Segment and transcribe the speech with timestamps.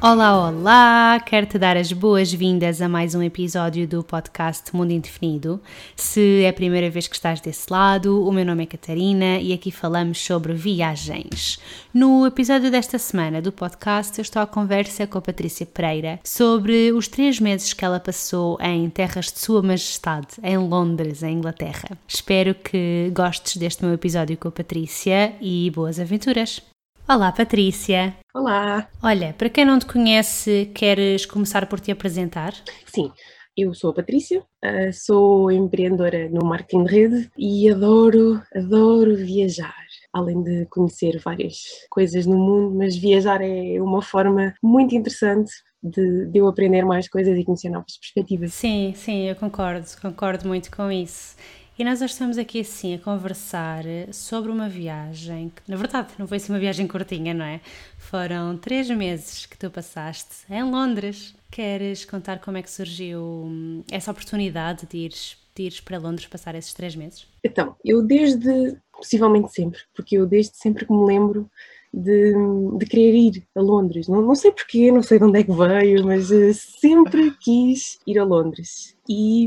[0.00, 1.18] Olá, olá!
[1.26, 5.60] Quero te dar as boas-vindas a mais um episódio do podcast Mundo Indefinido.
[5.96, 9.52] Se é a primeira vez que estás desse lado, o meu nome é Catarina e
[9.52, 11.58] aqui falamos sobre viagens.
[11.92, 16.92] No episódio desta semana do podcast, eu estou à conversa com a Patrícia Pereira sobre
[16.92, 21.98] os três meses que ela passou em terras de Sua Majestade, em Londres, em Inglaterra.
[22.06, 26.62] Espero que gostes deste meu episódio com a Patrícia e boas aventuras!
[27.10, 28.14] Olá, Patrícia.
[28.34, 28.86] Olá.
[29.02, 32.52] Olha, para quem não te conhece, queres começar por te apresentar?
[32.84, 33.10] Sim,
[33.56, 39.86] eu sou a Patrícia, uh, sou empreendedora no marketing de rede e adoro, adoro viajar.
[40.12, 45.50] Além de conhecer várias coisas no mundo, mas viajar é uma forma muito interessante
[45.82, 48.52] de, de, eu aprender mais coisas e conhecer novas perspectivas.
[48.52, 51.36] Sim, sim, eu concordo, concordo muito com isso.
[51.78, 56.26] E nós hoje estamos aqui assim a conversar sobre uma viagem que, na verdade, não
[56.26, 57.60] foi assim uma viagem curtinha, não é?
[57.96, 61.36] Foram três meses que tu passaste em Londres.
[61.48, 66.26] Queres contar como é que surgiu hum, essa oportunidade de ires, de ires para Londres
[66.26, 67.28] passar esses três meses?
[67.44, 71.48] Então, eu desde, possivelmente sempre, porque eu desde sempre que me lembro
[71.92, 72.32] de,
[72.78, 74.08] de querer ir a Londres.
[74.08, 77.98] Não, não sei porquê, não sei de onde é que veio, mas uh, sempre quis
[78.06, 78.96] ir a Londres.
[79.08, 79.46] E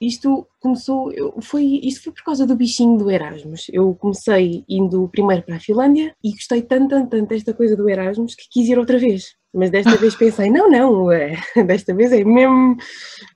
[0.00, 3.66] isto começou, foi, isto foi por causa do bichinho do Erasmus.
[3.72, 7.88] Eu comecei indo primeiro para a Finlândia e gostei tanto, tanto, tanto desta coisa do
[7.88, 9.36] Erasmus que quis ir outra vez.
[9.54, 12.76] Mas desta vez pensei, não, não, é, desta vez é mesmo,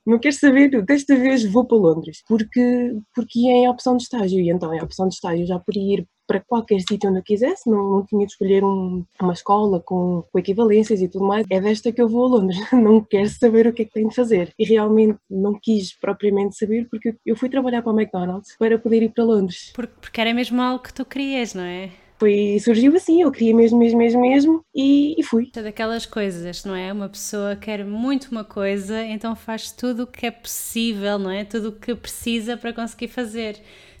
[0.05, 4.39] não quero saber, desta vez vou para Londres, porque, porque é em opção de estágio,
[4.39, 7.67] e então em opção de estágio já podia ir para qualquer sítio onde eu quisesse,
[7.67, 11.43] não, não tinha de escolher um, uma escola com, com, equivalências e tudo mais.
[11.49, 14.09] É desta que eu vou a Londres, não quero saber o que é que tenho
[14.09, 14.53] de fazer.
[14.59, 19.01] E realmente não quis propriamente saber, porque eu fui trabalhar para o McDonald's para poder
[19.01, 19.71] ir para Londres.
[19.73, 21.89] Porque, porque era mesmo algo que tu querias, não é?
[22.19, 25.49] Foi, surgiu assim, eu queria mesmo, mesmo, mesmo, mesmo e, e fui.
[25.55, 26.91] É daquelas coisas, não é?
[26.91, 31.45] Uma pessoa quer muito uma coisa, então faz tudo o que é possível, não é?
[31.45, 33.59] Tudo o que precisa para conseguir fazer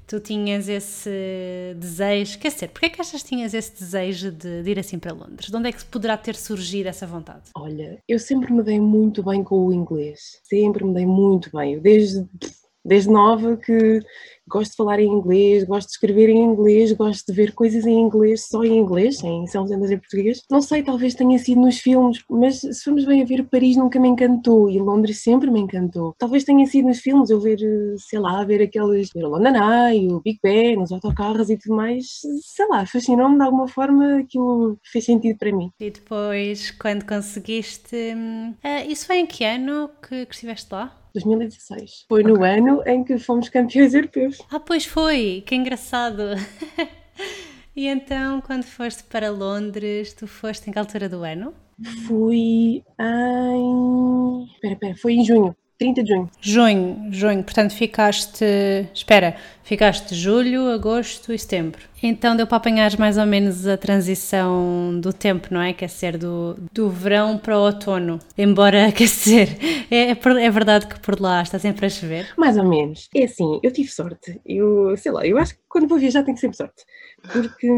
[0.09, 4.63] tu tinhas esse desejo, quer dizer, porquê é que achas que tinhas esse desejo de,
[4.63, 5.51] de, ir assim para Londres?
[5.51, 7.51] De onde é que poderá ter surgido essa vontade?
[7.55, 11.79] Olha, eu sempre me dei muito bem com o inglês, sempre me dei muito bem,
[11.79, 12.27] desde,
[12.83, 14.01] desde nova que
[14.49, 17.99] gosto de falar em inglês, gosto de escrever em inglês, gosto de ver coisas em
[17.99, 20.41] inglês, só em inglês, sem São legendas em português.
[20.49, 23.99] Não sei, talvez tenha sido nos filmes, mas se formos bem a ver, Paris nunca
[23.99, 26.15] me encantou e Londres sempre me encantou.
[26.17, 27.59] Talvez tenha sido nos filmes, eu ver,
[27.97, 31.75] sei lá, ver aqueles, ver o London Eye, o Big Ben, os autocarros e tudo
[31.75, 32.05] mais,
[32.41, 35.71] sei lá, fascinou-me de alguma forma, aquilo fez sentido para mim.
[35.79, 40.98] E depois, quando conseguiste, uh, isso foi em que ano que, que estiveste lá?
[41.13, 42.05] 2016.
[42.07, 42.57] Foi no okay.
[42.57, 44.39] ano em que fomos campeões europeus.
[44.51, 46.21] Ah, pois foi, que engraçado.
[47.75, 51.53] e então, quando foste para Londres, tu foste em que altura do ano?
[52.05, 54.43] Fui em.
[54.53, 55.55] Espera, espera, foi em junho.
[55.79, 56.29] 30 de junho.
[56.41, 57.43] Junho, junho.
[57.43, 58.43] Portanto, ficaste.
[58.93, 61.81] Espera, ficaste julho, agosto e setembro.
[62.03, 65.71] Então deu para apanhar mais ou menos a transição do tempo, não é?
[65.71, 68.19] Quer ser do, do verão para o outono.
[68.37, 69.57] Embora, quer dizer,
[69.89, 72.27] é, é verdade que por lá está sempre a chover?
[72.37, 73.09] Mais ou menos.
[73.15, 74.39] É assim, eu tive sorte.
[74.45, 76.83] Eu, sei lá, eu acho que quando vou viajar tenho sempre sorte
[77.31, 77.69] porque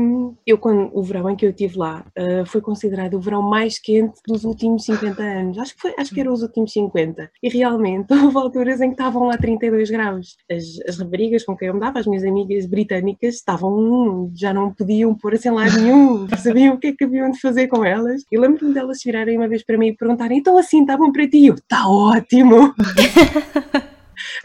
[0.45, 3.79] eu, quando o verão em que eu estive lá, uh, foi considerado o verão mais
[3.79, 5.57] quente dos últimos 50 anos.
[5.57, 7.29] Acho que, foi, acho que eram os últimos 50.
[7.41, 10.37] E realmente houve alturas em que estavam lá 32 graus.
[10.49, 14.73] As, as raparigas com quem eu me dava, as minhas amigas britânicas, estavam, já não
[14.73, 18.23] podiam pôr assim lá nenhum, sabiam o que é que haviam de fazer com elas.
[18.31, 21.47] E lembro-me delas virarem uma vez para mim e perguntarem: então assim, estavam para ti?
[21.47, 22.73] Eu, está ótimo!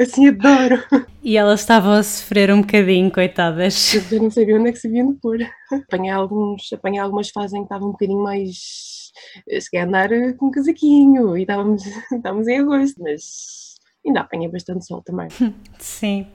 [0.01, 0.83] assim adoro.
[1.23, 3.95] E elas estavam a sofrer um bocadinho, coitadas.
[4.13, 5.39] Eu não sabia onde é que se de pôr.
[5.73, 9.11] Apanhei, alguns, apanhei algumas fases em que estava um bocadinho mais.
[9.49, 11.83] Cheguei a andar com um casaquinho e estávamos,
[12.13, 13.75] estávamos em agosto, mas
[14.07, 15.29] ainda apanhei bastante sol também.
[15.79, 16.27] Sim.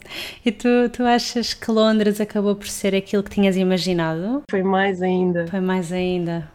[0.46, 4.44] E tu, tu achas que Londres acabou por ser aquilo que tinhas imaginado?
[4.50, 5.48] Foi mais ainda.
[5.48, 6.52] Foi mais ainda.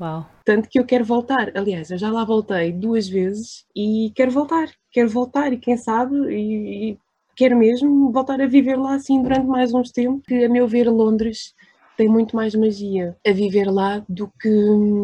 [0.00, 0.33] Uau.
[0.44, 1.50] Tanto que eu quero voltar.
[1.56, 4.68] Aliás, eu já lá voltei duas vezes e quero voltar.
[4.90, 6.98] Quero voltar e quem sabe, e, e
[7.34, 10.88] quero mesmo voltar a viver lá assim durante mais uns tempos, que a meu ver
[10.88, 11.54] Londres
[11.96, 14.50] tem muito mais magia a viver lá do que,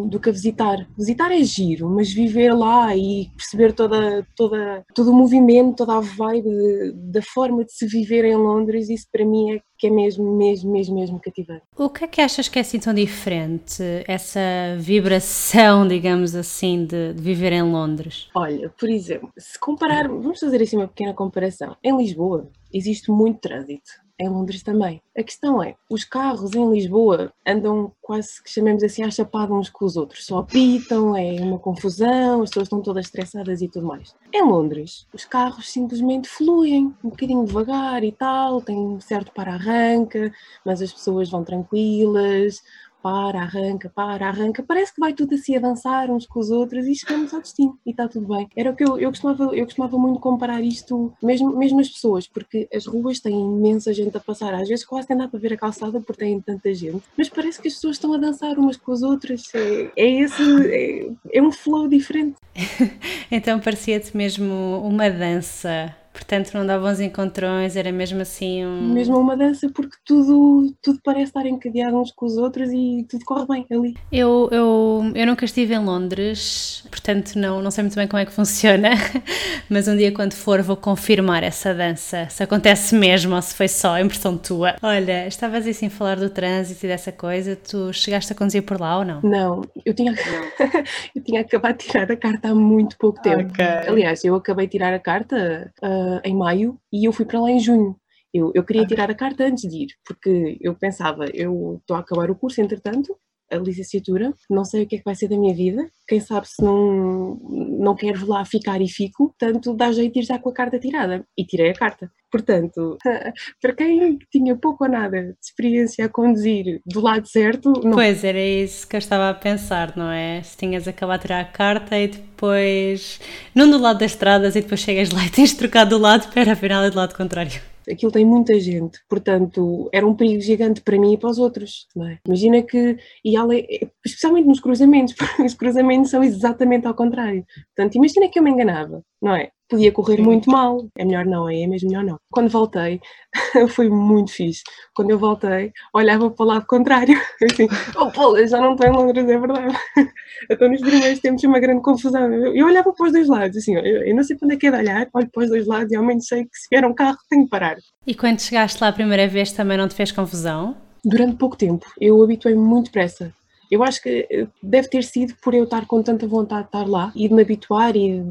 [0.09, 0.87] do que a visitar.
[0.97, 6.01] Visitar é giro, mas viver lá e perceber toda, toda, todo o movimento, toda a
[6.01, 10.37] vibe da forma de se viver em Londres, isso para mim é que é mesmo,
[10.37, 11.63] mesmo, mesmo, mesmo cativante.
[11.75, 14.41] O que é que achas que é assim tão diferente, essa
[14.79, 18.29] vibração, digamos assim, de, de viver em Londres?
[18.35, 21.75] Olha, por exemplo, se comparar, vamos fazer assim uma pequena comparação.
[21.83, 23.91] Em Lisboa existe muito trânsito
[24.21, 25.01] em Londres também.
[25.17, 29.71] A questão é, os carros em Lisboa andam quase que chamemos assim à chapada uns
[29.71, 33.87] com os outros, só apitam, é uma confusão, as pessoas estão todas estressadas e tudo
[33.87, 34.15] mais.
[34.33, 40.33] Em Londres, os carros simplesmente fluem, um bocadinho devagar e tal, tem um certo para-arranca,
[40.65, 42.63] mas as pessoas vão tranquilas,
[43.03, 46.95] para, arranca, para, arranca, parece que vai tudo assim avançar uns com os outros e
[46.95, 47.79] chegamos ao destino.
[47.85, 48.49] E está tudo bem.
[48.57, 52.27] Era o que eu, eu, costumava, eu costumava muito comparar isto, mesmo, mesmo as pessoas,
[52.27, 55.53] porque as ruas têm imensa gente a passar, às vezes quase nem dá para ver
[55.53, 58.77] a calçada porque tem tanta gente, mas parece que as pessoas estão a dançar umas
[58.77, 62.37] com as outras, é, é esse, é, é um flow diferente.
[63.31, 65.95] então parecia-te mesmo uma dança
[66.31, 68.93] Portanto, não dava uns encontrões, era mesmo assim um...
[68.93, 73.25] Mesmo uma dança, porque tudo, tudo parece estar encadeado uns com os outros e tudo
[73.25, 73.95] corre bem ali.
[74.13, 78.25] Eu, eu, eu nunca estive em Londres, portanto não, não sei muito bem como é
[78.25, 78.91] que funciona,
[79.69, 83.67] mas um dia quando for vou confirmar essa dança, se acontece mesmo ou se foi
[83.67, 84.77] só impressão tua.
[84.81, 88.81] Olha, estavas assim a falar do trânsito e dessa coisa, tu chegaste a conduzir por
[88.81, 89.21] lá ou não?
[89.23, 90.15] Não, eu tinha,
[91.13, 93.53] eu tinha acabado de tirar a carta há muito pouco tempo.
[93.53, 93.89] Okay.
[93.89, 95.73] Aliás, eu acabei de tirar a carta...
[95.83, 97.97] Uh, uh, em maio e eu fui para lá em junho.
[98.33, 102.01] Eu, eu queria tirar a carta antes de ir, porque eu pensava, eu estou a
[102.01, 103.19] acabar o curso, entretanto,
[103.51, 106.49] a licenciatura, não sei o que é que vai ser da minha vida, quem sabe
[106.49, 107.39] se não,
[107.79, 110.79] não quero lá ficar e fico, portanto dá jeito de ir já com a carta
[110.79, 111.25] tirada.
[111.37, 112.11] E tirei a carta.
[112.31, 112.97] Portanto,
[113.61, 117.73] para quem tinha pouco ou nada de experiência a conduzir do lado certo.
[117.85, 117.93] Não...
[117.93, 120.43] Pois era isso que eu estava a pensar, não é?
[120.43, 123.21] Se tinhas acabado de tirar a carta e depois.
[123.55, 126.53] não do lado das estradas e depois chegas lá e tens trocado do lado para
[126.53, 130.99] afinal é do lado contrário aquilo tem muita gente, portanto era um perigo gigante para
[130.99, 131.87] mim e para os outros.
[132.09, 132.19] É?
[132.27, 133.67] Imagina que, e ale,
[134.05, 137.45] especialmente nos cruzamentos, porque os cruzamentos são exatamente ao contrário.
[137.75, 139.51] Portanto, imagina que eu me enganava, não é?
[139.71, 142.19] Podia correr muito mal, é melhor não, é mesmo melhor não.
[142.33, 143.01] Quando voltei,
[143.71, 144.63] foi muito fixe.
[144.95, 147.17] Quando eu voltei, olhava para o lado contrário,
[147.51, 149.77] assim, oh pô, já não estou em Londres, é verdade.
[150.51, 152.33] Então nos primeiros tempos uma grande confusão.
[152.33, 154.59] Eu, eu olhava para os dois lados, assim, eu, eu, não sei para onde é
[154.59, 156.67] que é de olhar, olho para os dois lados e ao menos sei que se
[156.71, 157.77] vier um carro tenho que parar.
[158.07, 160.77] E quando chegaste lá a primeira vez também não te fez confusão?
[161.05, 163.33] Durante pouco tempo, eu habituei-me muito depressa.
[163.71, 166.89] Eu acho que eh, deve ter sido por eu estar com tanta vontade de estar
[166.89, 168.23] lá e de me habituar e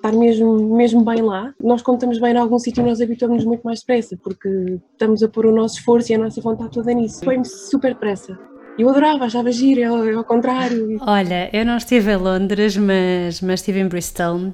[0.00, 1.52] estar mesmo, mesmo bem lá.
[1.62, 4.48] Nós, quando estamos bem em algum sítio, nós habituamos muito mais depressa, porque
[4.92, 7.24] estamos a pôr o nosso esforço e a nossa vontade toda nisso.
[7.24, 8.38] Foi-me super depressa.
[8.78, 10.96] Eu adorava, achava giro, ao, ao contrário.
[11.02, 14.52] Olha, eu não estive em Londres, mas, mas estive em Bristol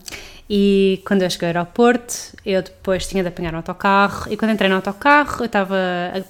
[0.48, 2.14] e quando eu cheguei ao aeroporto,
[2.44, 4.32] eu depois tinha de apanhar um autocarro.
[4.32, 5.76] E quando entrei no autocarro, eu estava.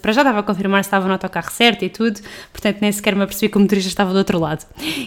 [0.01, 2.21] Para já estava a confirmar se estava no autocarro certo e tudo,
[2.51, 4.65] portanto nem sequer me apercebi que o motorista estava do outro lado.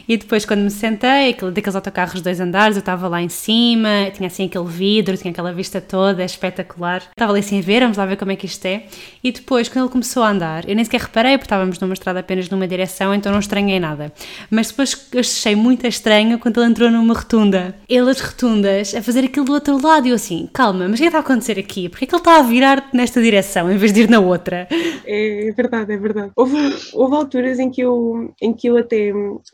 [0.07, 3.29] E depois, quando me sentei, aquele, daqueles autocarros de dois andares, eu estava lá em
[3.29, 7.01] cima, tinha assim aquele vidro, tinha aquela vista toda, espetacular.
[7.09, 8.83] Estava ali assim a ver, vamos lá ver como é que isto é.
[9.23, 12.19] E depois, quando ele começou a andar, eu nem sequer reparei, porque estávamos numa estrada
[12.19, 14.13] apenas numa direção, então não estranhei nada.
[14.51, 17.75] Mas depois eu achei muito estranho quando ele entrou numa rotunda.
[17.87, 20.07] Ele, as rotundas, a fazer aquilo do outro lado.
[20.07, 21.89] E eu assim, calma, mas o que é está a acontecer aqui?
[21.89, 24.67] Porque é que ele está a virar nesta direção em vez de ir na outra?
[25.05, 26.31] É verdade, é verdade.
[26.35, 26.57] Houve,
[26.93, 29.11] houve alturas em que eu, em que eu até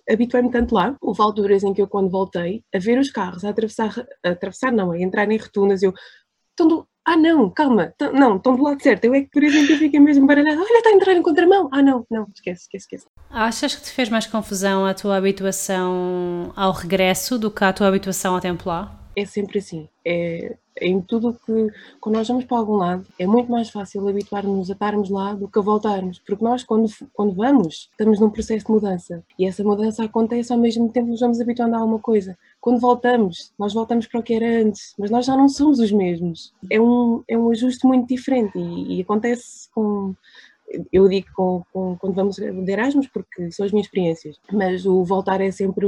[0.09, 3.49] habituei-me tanto lá, houve alturas em que eu quando voltei a ver os carros a
[3.49, 3.93] atravessar,
[4.23, 5.93] a atravessar não, a entrar em rotundas, eu,
[6.51, 9.77] estão do, ah não, calma, não, estão do lado certo, eu é que por exemplo
[9.77, 13.05] fiquei mesmo baralhada, olha, está a entrar em contramão, ah não, não, esquece, esquece, esquece.
[13.29, 17.87] Achas que te fez mais confusão a tua habituação ao regresso do que a tua
[17.87, 19.04] habituação ao tempo lá?
[19.15, 19.87] É sempre assim.
[20.05, 24.69] É, em tudo que, quando nós vamos para algum lado, é muito mais fácil habituar-nos
[24.69, 28.65] a estarmos lá do que a voltarmos, porque nós, quando, quando vamos, estamos num processo
[28.65, 31.99] de mudança e essa mudança acontece ao mesmo tempo que nos vamos habituando a alguma
[31.99, 32.37] coisa.
[32.59, 35.91] Quando voltamos, nós voltamos para o que era antes, mas nós já não somos os
[35.91, 36.53] mesmos.
[36.69, 40.13] É um, é um ajuste muito diferente e, e acontece com
[40.91, 45.03] eu digo com, com, quando vamos de Erasmus porque são as minhas experiências, mas o
[45.03, 45.85] voltar é sempre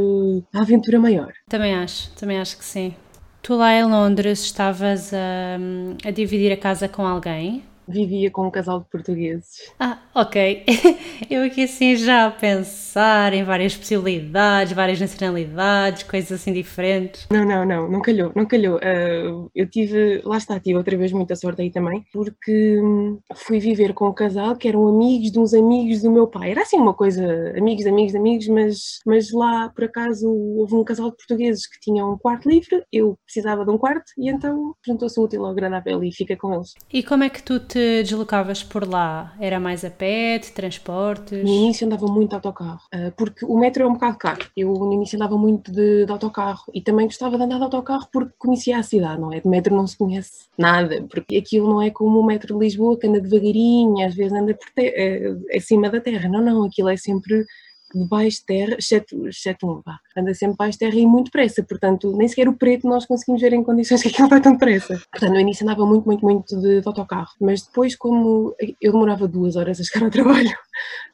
[0.54, 1.34] a aventura maior.
[1.50, 2.94] Também acho, também acho que sim.
[3.42, 5.58] Tu lá em Londres estavas a,
[6.06, 7.64] a dividir a casa com alguém?
[7.88, 9.72] Vivia com um casal de portugueses.
[9.80, 10.66] Ah, ok.
[11.30, 17.28] Eu aqui assim já a pensar em várias possibilidades, várias nacionalidades, coisas assim diferentes.
[17.32, 18.78] Não, não, não, não calhou, não calhou.
[18.78, 23.60] Uh, eu tive, lá está, tive outra vez muita sorte aí também, porque hum, fui
[23.60, 26.52] viver com um casal que eram amigos de uns amigos do meu pai.
[26.52, 27.24] Era assim uma coisa,
[27.58, 32.06] amigos, amigos, amigos, mas, mas lá por acaso houve um casal de portugueses que tinha
[32.06, 36.12] um quarto livre, eu precisava de um quarto e então juntou-se útil ao agradável e
[36.12, 36.74] fica com eles.
[36.92, 39.36] E como é que tu te deslocavas por lá?
[39.40, 41.44] Era mais a pé, de transportes?
[41.44, 44.46] No início andava muito de autocarro, ah, porque o metro é um bocado caro.
[44.56, 48.08] Eu no início andava muito de, de autocarro e também gostava de andar de autocarro
[48.12, 49.40] porque conhecia a cidade, não é?
[49.40, 52.98] De metro não se conhece nada, porque aquilo não é como o metro de Lisboa
[52.98, 56.28] que anda devagarinho, às vezes anda por te- eh, acima da terra.
[56.30, 57.46] Não, não, aquilo é sempre
[57.94, 62.16] de terra, exceto, exceto um, vá, anda sempre debaixo de terra e muito depressa, portanto,
[62.16, 65.02] nem sequer o preto nós conseguimos ver em condições que aquilo vai tão depressa.
[65.12, 69.28] Portanto, no início andava muito, muito, muito de, de autocarro, mas depois, como eu demorava
[69.28, 70.52] duas horas a chegar ao trabalho,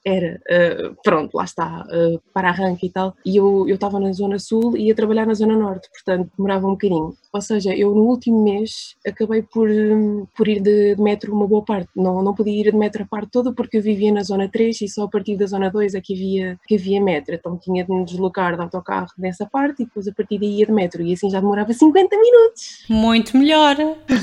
[0.05, 4.12] era, eh, pronto, lá está, eh, para arranque e tal, e eu eu estava na
[4.12, 7.15] zona sul e ia trabalhar na zona norte, portanto, demorava um bocadinho.
[7.32, 11.48] Ou seja, eu no último mês acabei por, hum, por ir de, de metro uma
[11.48, 14.24] boa parte, não, não podia ir de metro a parte toda porque eu vivia na
[14.24, 17.34] zona 3 e só a partir da zona 2 é que havia, que havia metro,
[17.34, 20.65] então tinha de me deslocar de autocarro nessa parte e depois a partir daí ia
[20.65, 23.75] de metro e assim já demorava 50 minutos, Muito melhor.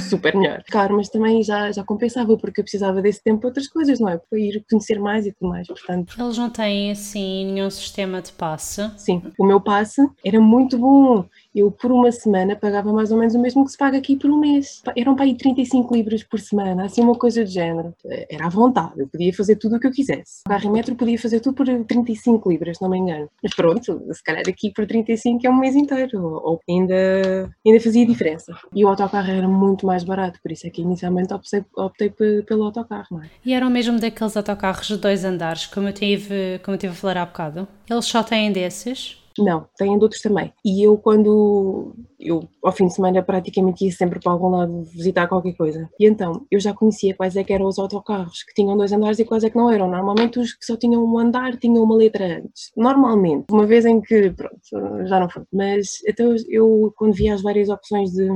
[0.08, 0.62] super melhor.
[0.70, 4.08] Claro, mas também já, já compensava porque eu precisava desse tempo para outras coisas, não
[4.08, 4.18] é?
[4.18, 6.14] Para ir conhecer mais e tudo mais, portanto...
[6.18, 8.90] Eles não têm assim nenhum sistema de passe.
[8.96, 11.24] Sim, o meu passe era muito bom.
[11.54, 14.30] Eu, por uma semana, pagava mais ou menos o mesmo que se paga aqui por
[14.30, 14.82] um mês.
[14.96, 17.94] Eram para aí 35 libras por semana, assim uma coisa do género.
[18.30, 20.42] Era à vontade, eu podia fazer tudo o que eu quisesse.
[20.48, 23.28] O em metro podia fazer tudo por 35 libras, não me engano.
[23.42, 28.06] Mas pronto, se calhar aqui por 35 é um mês inteiro, ou ainda, ainda fazia
[28.06, 28.54] diferença.
[28.74, 32.42] E o autocarro era muito mais barato, por isso é que inicialmente optei, optei pe-
[32.42, 33.28] pelo autocarro, é?
[33.44, 36.96] E eram mesmo daqueles autocarros de dois andares, como eu tive, como eu tive a
[36.96, 37.66] falar há bocado.
[37.88, 39.19] Eles só têm desses.
[39.38, 40.52] Não, têm de outros também.
[40.64, 41.94] E eu, quando.
[42.18, 45.88] Eu, ao fim de semana, praticamente ia sempre para algum lado visitar qualquer coisa.
[45.98, 49.18] E então, eu já conhecia quais é que eram os autocarros que tinham dois andares
[49.18, 49.88] e quais é que não eram.
[49.88, 52.70] Normalmente, os que só tinham um andar tinham uma letra antes.
[52.76, 53.46] Normalmente.
[53.50, 55.44] Uma vez em que, pronto, já não foi.
[55.52, 58.28] Mas, então, eu, quando vi as várias opções de,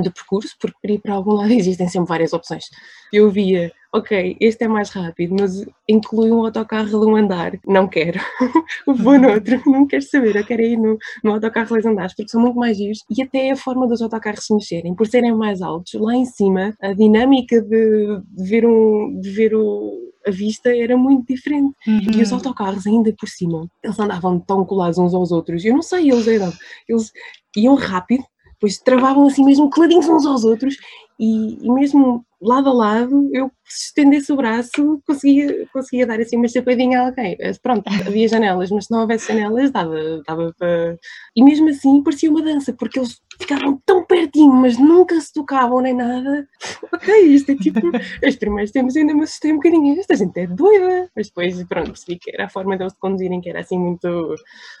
[0.00, 2.64] de percurso, porque para ir para algum lado existem sempre várias opções,
[3.12, 3.70] eu via.
[3.94, 7.52] Ok, este é mais rápido, mas inclui um autocarro de um andar.
[7.66, 8.18] Não quero.
[8.86, 9.60] Vou no outro.
[9.70, 10.34] Não quero saber.
[10.34, 13.00] Eu quero ir no, no autocarro de dois andares, porque são muito mais giros.
[13.14, 16.74] E até a forma dos autocarros se mexerem, por serem mais altos, lá em cima,
[16.80, 19.92] a dinâmica de, de ver, um, de ver o,
[20.26, 21.74] a vista era muito diferente.
[21.86, 25.64] E os autocarros, ainda por cima, eles andavam tão colados uns aos outros.
[25.64, 26.52] Eu não sei, eles eram.
[26.88, 27.12] Eles
[27.56, 28.24] iam rápido,
[28.62, 30.76] depois travavam assim mesmo coladinhos uns aos outros
[31.18, 36.36] e, e mesmo lado a lado, eu se estendesse o braço conseguia, conseguia dar assim
[36.36, 37.36] uma chapadinha a alguém.
[37.62, 40.98] Pronto, havia janelas, mas se não houvesse janelas dava, dava para...
[41.34, 45.80] E mesmo assim parecia uma dança, porque eles ficavam tão pertinho, mas nunca se tocavam
[45.80, 46.46] nem nada.
[46.92, 47.80] Ok, isto é tipo...
[48.26, 49.98] Os primeiros tempos ainda me assustei um bocadinho.
[49.98, 51.08] Esta gente é doida.
[51.16, 54.34] Mas depois, pronto, percebi que era a forma deles de conduzirem, que era assim muito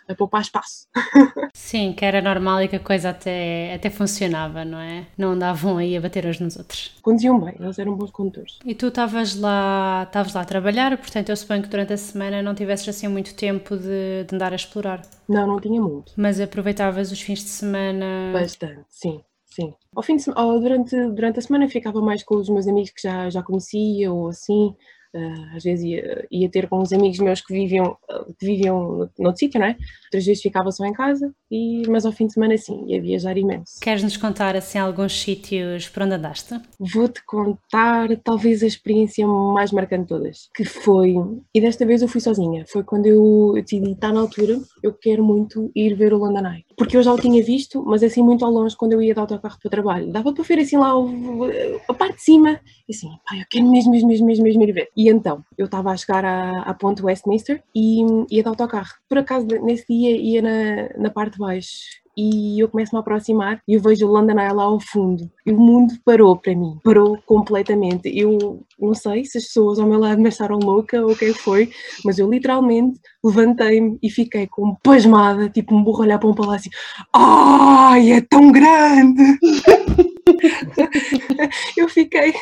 [0.08, 0.86] a poupar espaço.
[1.54, 5.06] Sim, que era normal e que a coisa até, até funcionava, não é?
[5.16, 6.94] Não andavam aí a bater uns nos outros.
[7.02, 8.58] Conduziam bem, eles eram bons condutores.
[8.64, 12.42] E tu estavas lá, estavas lá a trabalhar, portanto eu suponho que durante a semana
[12.42, 15.02] não tivesses assim muito tempo de, de andar a explorar.
[15.28, 16.12] Não, não tinha muito.
[16.16, 18.32] Mas aproveitavas os fins de semana.
[18.32, 19.74] Bastante, sim, sim.
[19.94, 23.28] Ao fim de durante, durante a semana ficava mais com os meus amigos que já,
[23.30, 24.74] já conhecia ou assim.
[25.14, 27.96] Ah, às vezes ia, ia ter com uns amigos meus que viviam,
[28.38, 29.76] que viviam no- noutro sítio, não é?
[30.06, 33.36] Outras vezes ficava só em casa, e, mas ao fim de semana sim, ia viajar
[33.36, 33.78] imenso.
[33.80, 36.58] Queres-nos contar assim alguns sítios por onde andaste?
[36.78, 41.14] Vou-te contar talvez a experiência mais marcante de todas, que foi,
[41.54, 44.92] e desta vez eu fui sozinha, foi quando eu, eu decidi, está na altura, eu
[44.94, 48.22] quero muito ir ver o London Eye, porque eu já o tinha visto, mas assim
[48.22, 50.76] muito ao longe quando eu ia de autocarro para o trabalho, dava para ver assim
[50.78, 51.44] lá o-
[51.88, 54.72] a parte de cima, e assim, pá, eu quero mesmo, mesmo, mesmo, mesmo, mesmo ir
[54.72, 54.88] ver.
[54.96, 59.18] E então, eu estava a chegar à, à ponte Westminster e ia de autocarro, por
[59.18, 63.74] acaso nesse dia ia na, na parte de baixo, e eu começo-me a aproximar e
[63.74, 65.30] eu vejo o London Eye lá ao fundo.
[65.46, 68.10] E o mundo parou para mim, parou completamente.
[68.16, 71.26] Eu não sei se as pessoas ao meu lado me acharam louca ou o que
[71.26, 71.70] é foi,
[72.04, 76.70] mas eu literalmente levantei-me e fiquei com pasmada, tipo um burro olhar para um palácio.
[77.12, 79.38] Ai, é tão grande!
[81.76, 82.32] eu fiquei,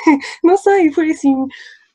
[0.43, 1.47] não sei, foi assim.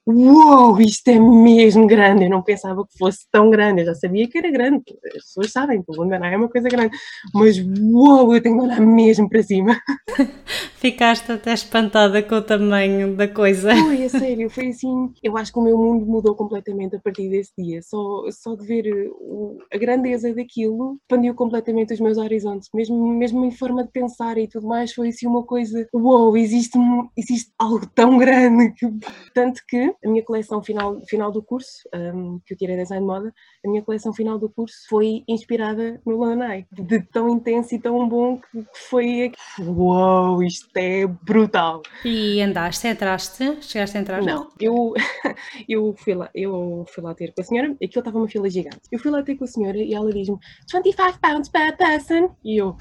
[0.07, 2.25] Uou, isto é mesmo grande.
[2.25, 3.81] Eu não pensava que fosse tão grande.
[3.81, 4.83] Eu já sabia que era grande.
[5.07, 6.95] As pessoas sabem que o Eye é uma coisa grande.
[7.33, 9.75] Mas uou, eu tenho de olhar mesmo para cima.
[10.77, 13.75] Ficaste até espantada com o tamanho da coisa.
[13.75, 15.11] Foi, a sério, foi assim.
[15.23, 17.81] Eu acho que o meu mundo mudou completamente a partir desse dia.
[17.81, 23.43] Só, só de ver o, a grandeza daquilo expandiu completamente os meus horizontes, mesmo, mesmo
[23.43, 24.93] em forma de pensar e tudo mais.
[24.93, 26.77] Foi assim uma coisa: uou, existe,
[27.17, 28.71] existe algo tão grande.
[28.73, 28.85] Que...
[29.33, 33.07] Tanto que a minha coleção final, final do curso, um, que eu tirei design de
[33.07, 33.33] moda,
[33.65, 36.65] a minha coleção final do curso foi inspirada no Eye.
[36.71, 39.31] De tão intenso e tão bom que foi.
[39.59, 41.81] Uou, wow, isto é brutal.
[42.03, 43.57] E andaste, entraste?
[43.61, 44.21] Chegaste a entrar?
[44.21, 44.93] Não, eu,
[45.67, 48.81] eu, fui lá, eu fui lá ter com a senhora, aquilo estava uma fila gigante.
[48.91, 50.37] Eu fui lá ter com a senhora e ela diz-me
[50.71, 52.35] 25 pounds per person.
[52.43, 52.75] E eu,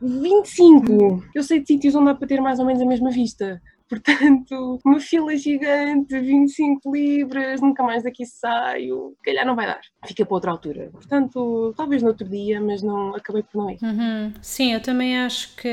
[0.00, 1.24] 25!
[1.34, 3.60] Eu sei de sítios onde dá para ter mais ou menos a mesma vista.
[3.88, 9.80] Portanto, uma fila gigante, 25 libras, nunca mais daqui saio, calhar não vai dar.
[10.04, 10.88] Fica para outra altura.
[10.92, 13.78] Portanto, talvez no outro dia, mas não acabei por não ir.
[13.82, 14.32] Uhum.
[14.42, 15.68] Sim, eu também acho que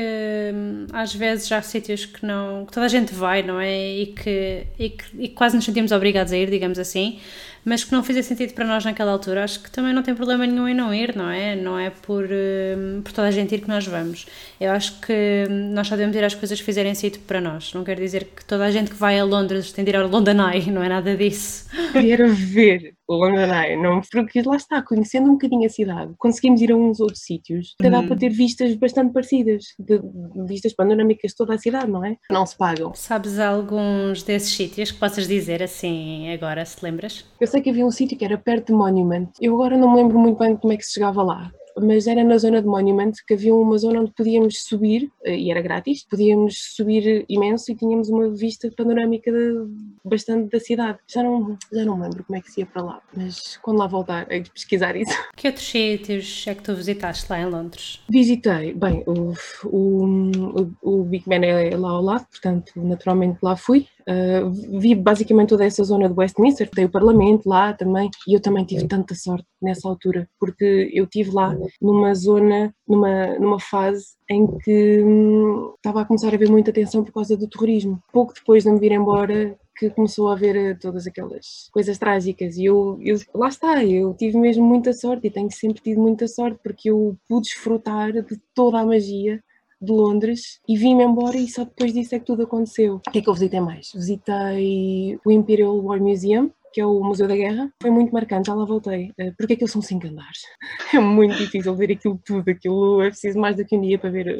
[0.54, 3.94] hum, às vezes há sítios que não que toda a gente vai, não é?
[3.94, 7.18] E que, e que e quase nos sentimos obrigados a ir, digamos assim
[7.64, 10.46] mas que não fazia sentido para nós naquela altura, acho que também não tem problema
[10.46, 11.56] nenhum em não ir, não é?
[11.56, 14.26] Não é por, hum, por toda a gente ir que nós vamos.
[14.60, 17.72] Eu acho que nós só devemos ir às coisas que fizerem sentido para nós.
[17.72, 20.08] Não quer dizer que toda a gente que vai a Londres tem de ir ao
[20.08, 21.68] London Eye, não é nada disso.
[21.92, 26.60] Quero ver o London Eye, não, porque lá está, conhecendo um bocadinho a cidade, conseguimos
[26.60, 30.00] ir a uns outros sítios, até dá para ter vistas bastante parecidas, de
[30.46, 32.16] vistas panorâmicas de toda a cidade, não é?
[32.30, 32.92] Não se pagam.
[32.94, 37.24] Sabes alguns desses sítios que possas dizer assim agora, se lembras?
[37.40, 39.28] Eu sei que havia um sítio que era perto de Monument.
[39.40, 42.22] Eu agora não me lembro muito bem como é que se chegava lá mas era
[42.22, 46.04] na zona de Monument que havia uma zona onde podíamos subir, eh, e era grátis,
[46.04, 49.66] podíamos subir imenso e tínhamos uma vista panorâmica de,
[50.04, 50.98] bastante da cidade.
[51.06, 53.86] Já não, já não lembro como é que se ia para lá, mas quando lá
[53.86, 55.12] voltar, hei de pesquisar isso.
[55.36, 58.02] Que outros sítios é que tu visitaste lá em Londres?
[58.08, 59.34] Visitei, bem, o,
[59.66, 63.86] o, o Big Ben é lá ao lado, portanto, naturalmente lá fui.
[64.08, 68.40] Uh, vi basicamente toda essa zona de Westminster, tem o Parlamento lá também, e eu
[68.40, 74.04] também tive tanta sorte nessa altura, porque eu tive lá numa zona, numa, numa fase
[74.28, 77.98] em que hum, estava a começar a haver muita atenção por causa do terrorismo.
[78.12, 82.56] Pouco depois de me vir embora, que começou a haver eh, todas aquelas coisas trágicas
[82.56, 86.28] e eu, eu, lá está, eu tive mesmo muita sorte e tenho sempre tido muita
[86.28, 89.42] sorte porque eu pude desfrutar de toda a magia
[89.84, 92.96] de Londres e vim-me embora e só depois disso é que tudo aconteceu.
[93.06, 93.90] O que é que eu visitei mais?
[93.94, 98.54] Visitei o Imperial War Museum, que é o Museu da Guerra, foi muito marcante, já
[98.54, 100.40] lá voltei, eh, porque aquilo são cinco andares.
[100.92, 104.10] É muito difícil ver aquilo tudo, aquilo é preciso mais do que um dia para
[104.10, 104.36] ver,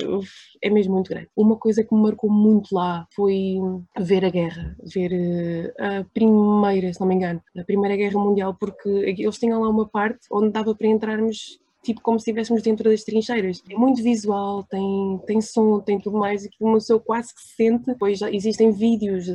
[0.63, 1.29] é mesmo muito grande.
[1.37, 3.57] Uma coisa que me marcou muito lá foi
[3.99, 8.57] ver a guerra, ver eh, a primeira, se não me engano, a Primeira Guerra Mundial,
[8.59, 12.91] porque eles tinham lá uma parte onde dava para entrarmos tipo como se estivéssemos dentro
[12.91, 13.63] das trincheiras.
[13.71, 17.55] É muito visual, tem, tem som, tem tudo mais, e uma pessoa quase que se
[17.55, 17.95] sente.
[17.99, 19.27] Pois existem vídeos,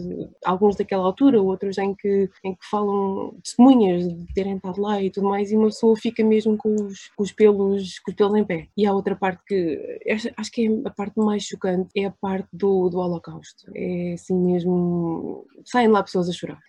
[0.44, 5.10] alguns daquela altura, outros em que, em que falam testemunhas de terem estado lá e
[5.10, 8.36] tudo mais, e uma pessoa fica mesmo com os, com os, pelos, com os pelos
[8.36, 8.68] em pé.
[8.76, 10.00] E há outra parte que
[10.38, 13.72] acho que é a parte mais chocante, é a parte do, do Holocausto.
[13.76, 15.46] É assim mesmo.
[15.66, 16.60] Saem lá pessoas a chorar.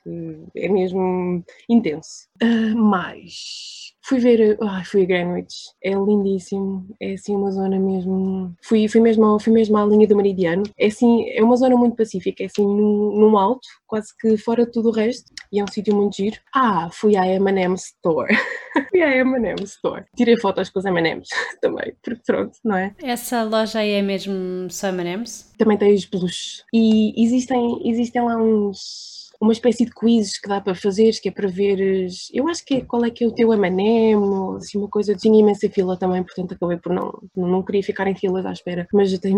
[0.54, 2.28] É mesmo intenso.
[2.42, 8.54] Uh, mais Fui ver, ai, fui a Greenwich, é lindíssimo, é assim uma zona mesmo.
[8.62, 11.96] Fui, fui, mesmo, fui mesmo à linha do Meridiano, é assim, é uma zona muito
[11.96, 15.64] pacífica, é assim num, num alto, quase que fora de tudo o resto, e é
[15.64, 16.36] um sítio muito giro.
[16.54, 18.34] Ah, fui à MM Store,
[18.90, 21.28] fui à MM Store, tirei fotos com os MMs
[21.60, 22.94] também, porque pronto, não é?
[23.02, 25.52] Essa loja aí é mesmo só MMs?
[25.58, 30.61] Também tem os peluches, e existem, existem lá uns uma espécie de quizzes que dá
[30.61, 33.33] para fazer, que é para veres, eu acho que é qual é que é o
[33.33, 37.83] teu M&M, assim uma coisa, tinha imensa fila também, portanto acabei por não, não queria
[37.83, 39.35] ficar em filas à espera, mas tem,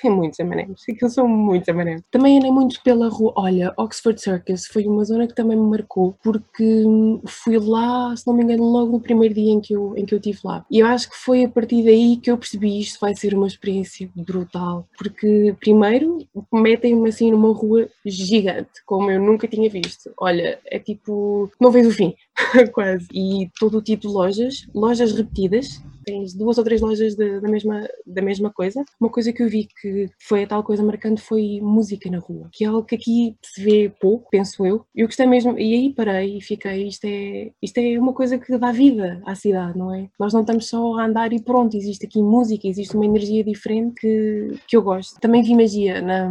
[0.00, 2.02] tem muitos M&M's, aquilo são muitos M&M's.
[2.10, 6.16] Também andei muito pela rua, olha, Oxford Circus foi uma zona que também me marcou,
[6.22, 6.84] porque
[7.26, 10.14] fui lá, se não me engano, logo no primeiro dia em que eu, em que
[10.14, 12.98] eu estive lá, e eu acho que foi a partir daí que eu percebi isto
[13.00, 19.43] vai ser uma experiência brutal, porque primeiro metem-me assim numa rua gigante, como eu nunca
[19.44, 20.12] nunca tinha visto.
[20.16, 22.14] Olha, é tipo, não vês o fim,
[22.72, 23.06] quase.
[23.12, 27.48] E todo o tipo de lojas, lojas repetidas, tens duas ou três lojas de, da,
[27.48, 28.84] mesma, da mesma coisa.
[29.00, 32.48] Uma coisa que eu vi que foi a tal coisa marcante foi música na rua,
[32.52, 34.84] que é algo que aqui se vê pouco, penso eu.
[34.94, 38.56] Eu gostei mesmo, e aí parei e fiquei, isto é, isto é uma coisa que
[38.58, 40.08] dá vida à cidade, não é?
[40.18, 43.94] Nós não estamos só a andar e pronto, existe aqui música, existe uma energia diferente
[44.00, 45.20] que, que eu gosto.
[45.20, 46.30] Também vi magia na,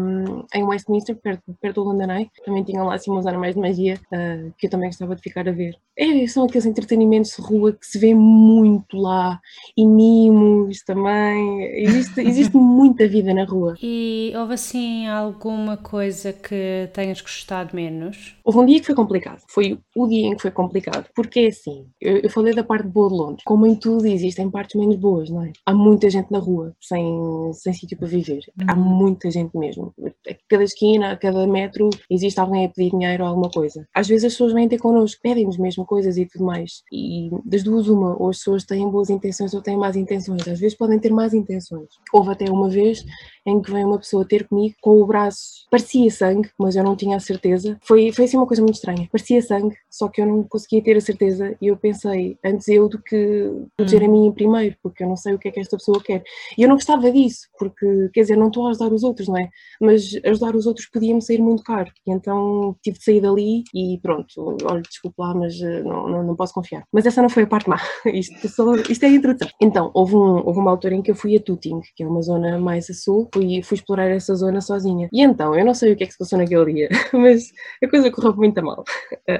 [0.53, 3.99] em Westminster, perto, perto do London Eye, também tinham lá assim umas armas de magia
[4.07, 5.75] uh, que eu também gostava de ficar a ver.
[5.97, 9.39] É, são aqueles entretenimentos de rua que se vê muito lá
[9.77, 11.63] e mimos também.
[11.83, 13.75] Existe, existe muita vida na rua.
[13.81, 18.35] E houve assim alguma coisa que tenhas gostado menos?
[18.43, 19.41] Houve um dia que foi complicado.
[19.47, 21.07] Foi o dia em que foi complicado.
[21.15, 23.43] Porque é assim, eu, eu falei da parte boa de Londres.
[23.45, 25.51] Como em tudo existem partes menos boas, não é?
[25.65, 28.41] Há muita gente na rua, sem, sem sítio para viver.
[28.67, 28.81] Há uhum.
[28.81, 29.93] muita gente mesmo.
[30.29, 33.85] A cada esquina, a cada metro, existe alguém a pedir dinheiro ou alguma coisa.
[33.93, 36.83] Às vezes as pessoas vêm ter connosco, pedem-nos mesmo coisas e tudo mais.
[36.91, 40.47] E das duas, uma, ou as pessoas têm boas intenções ou têm más intenções.
[40.47, 41.89] Às vezes podem ter más intenções.
[42.11, 43.03] Houve até uma vez
[43.45, 46.95] em que veio uma pessoa ter comigo com o braço, parecia sangue, mas eu não
[46.95, 47.77] tinha a certeza.
[47.83, 49.07] Foi, foi assim uma coisa muito estranha.
[49.11, 52.87] Parecia sangue, só que eu não conseguia ter a certeza e eu pensei, antes eu
[52.87, 54.05] do que proteger hum.
[54.05, 56.23] a mim primeiro, porque eu não sei o que é que esta pessoa quer.
[56.57, 59.37] E eu não gostava disso, porque, quer dizer, não estou a ajudar os outros, não
[59.37, 59.49] é?
[59.81, 61.91] Mas ajudar os outros podia-me sair muito caro.
[62.07, 66.23] E então tive de sair dali e pronto, olha, desculpa lá, mas eh, não, não,
[66.23, 66.83] não, posso confiar.
[66.91, 67.77] Mas essa não foi a parte má.
[68.05, 69.42] Isto, só, isto é a introdução.
[69.61, 72.21] Então, houve, um, houve uma altura em que eu fui a Tuting, que é uma
[72.21, 75.09] zona mais a sul, fui, fui explorar essa zona sozinha.
[75.11, 77.51] E então, eu não sei o que é que se passou naquele dia, mas
[77.83, 78.83] a coisa correu muito mal.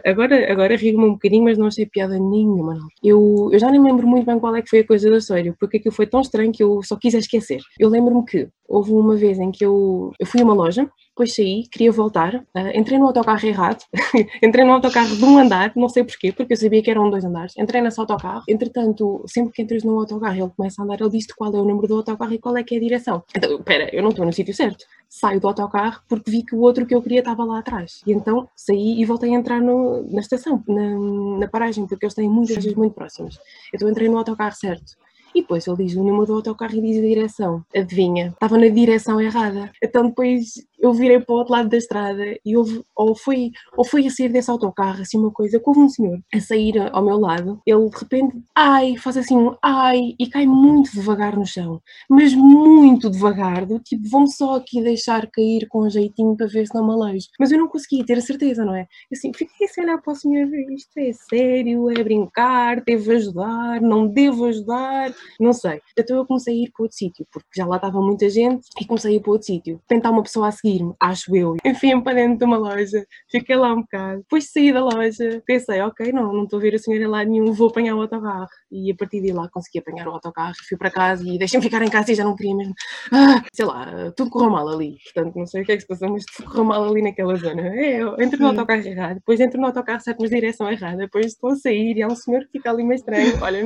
[0.06, 2.88] Agora, agora rio-me um bocadinho, mas não achei piada nenhuma, não.
[3.04, 5.56] Eu, eu já nem lembro muito bem qual é que foi a coisa da sério,
[5.60, 7.60] porque aquilo foi tão estranho que eu só quis esquecer.
[7.80, 11.36] Eu lembro-me que houve uma vez em que eu, eu fui a uma loja, depois
[11.36, 13.84] saí, queria voltar, uh, entrei no autocarro errado,
[14.42, 17.24] entrei no autocarro de um andar, não sei porquê, porque eu sabia que eram dois
[17.24, 21.12] andares, entrei nesse autocarro, entretanto, sempre que entras no autocarro ele começa a andar, ele
[21.12, 23.24] diz qual é o número do autocarro e qual é que é a direção.
[23.36, 24.86] Então, espera, eu não estou no sítio certo.
[25.08, 28.02] Saio do autocarro porque vi que o outro que eu queria estava lá atrás.
[28.08, 32.16] E então saí e voltei a entrar no, na estação, na, na paragem, porque eles
[32.16, 33.38] têm muitas vezes muito próximas.
[33.72, 34.94] Então entrei no autocarro certo.
[35.34, 37.66] E depois ele diz o número do autocarro e diz a direção.
[37.76, 38.28] Adivinha?
[38.30, 39.72] Estava na direção errada.
[39.82, 43.86] Então depois eu virei para o outro lado da estrada e houve, ou foi, ou
[43.86, 47.04] foi a sair desse autocarro, assim uma coisa, que houve um senhor a sair ao
[47.04, 51.46] meu lado, ele de repente, ai, faz assim um ai e cai muito devagar no
[51.46, 56.48] chão, mas muito devagar, do tipo, vamos só aqui deixar cair com um jeitinho para
[56.48, 57.28] ver se não me aleijo.
[57.40, 58.86] Mas eu não conseguia ter a certeza, não é?
[59.12, 64.06] Assim, fiquei a olhar para o senhor, isto é sério, é brincar, devo ajudar, não
[64.06, 65.82] devo ajudar, não sei.
[65.98, 68.86] Então eu comecei a ir para outro sítio, porque já lá estava muita gente e
[68.86, 69.82] comecei a ir para outro sítio.
[69.88, 71.56] Tentar uma pessoa a seguir seguir-me, acho eu.
[71.64, 74.20] Enfim, para dentro de uma loja, fiquei lá um bocado.
[74.20, 77.54] Depois saí da loja, pensei, ok, não, não estou a ver a senhora lá nenhum,
[77.54, 78.48] vou apanhar o autocarro.
[78.72, 81.82] E a partir de lá consegui apanhar o autocarro, fui para casa e deixei-me ficar
[81.82, 82.74] em casa e já não queria mesmo.
[83.12, 84.98] Ah, sei lá, tudo correu mal ali.
[85.14, 87.36] Portanto, não sei o que é que se passou, mas tudo correu mal ali naquela
[87.36, 87.62] zona.
[87.76, 91.28] É, eu entro no autocarro errado, depois entro no autocarro certo, mas direção errada, depois
[91.28, 93.38] estou a sair e há um senhor que fica ali meio estranho.
[93.42, 93.64] Olha,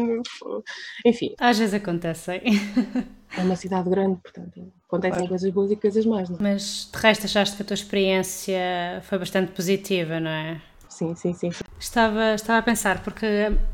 [1.05, 1.33] enfim.
[1.39, 2.41] Às vezes acontecem.
[3.35, 5.29] É uma cidade grande, portanto, acontecem claro.
[5.29, 6.29] coisas boas e coisas más.
[6.29, 6.37] Não?
[6.37, 6.41] É?
[6.41, 10.61] Mas de resto achaste que a tua experiência foi bastante positiva, não é?
[10.89, 11.49] Sim, sim, sim.
[11.79, 13.25] Estava, estava a pensar, porque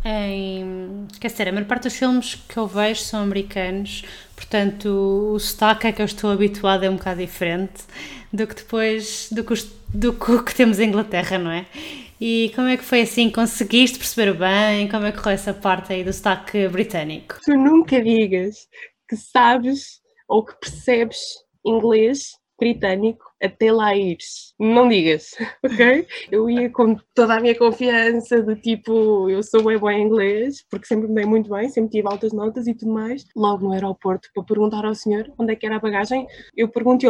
[0.03, 1.07] em.
[1.21, 4.03] Quer dizer, a maior parte dos filmes que eu vejo são americanos,
[4.35, 7.83] portanto o sotaque é que eu estou habituada é um bocado diferente
[8.31, 9.29] do que depois.
[9.31, 9.53] do que,
[9.93, 11.65] do que temos em Inglaterra, não é?
[12.19, 13.29] E como é que foi assim?
[13.29, 14.89] Conseguiste perceber bem?
[14.89, 17.37] Como é que correu essa parte aí do sotaque britânico?
[17.43, 18.67] Tu nunca digas
[19.07, 21.19] que sabes ou que percebes
[21.65, 24.53] inglês britânico até lá ires.
[24.57, 25.31] Não digas,
[25.63, 26.07] ok?
[26.31, 30.65] Eu ia com toda a minha confiança, do tipo, eu sou bem bom em inglês,
[30.69, 33.25] porque sempre me dei muito bem, sempre tive altas notas e tudo mais.
[33.35, 37.09] Logo no aeroporto, para perguntar ao senhor onde é que era a bagagem, eu perguntei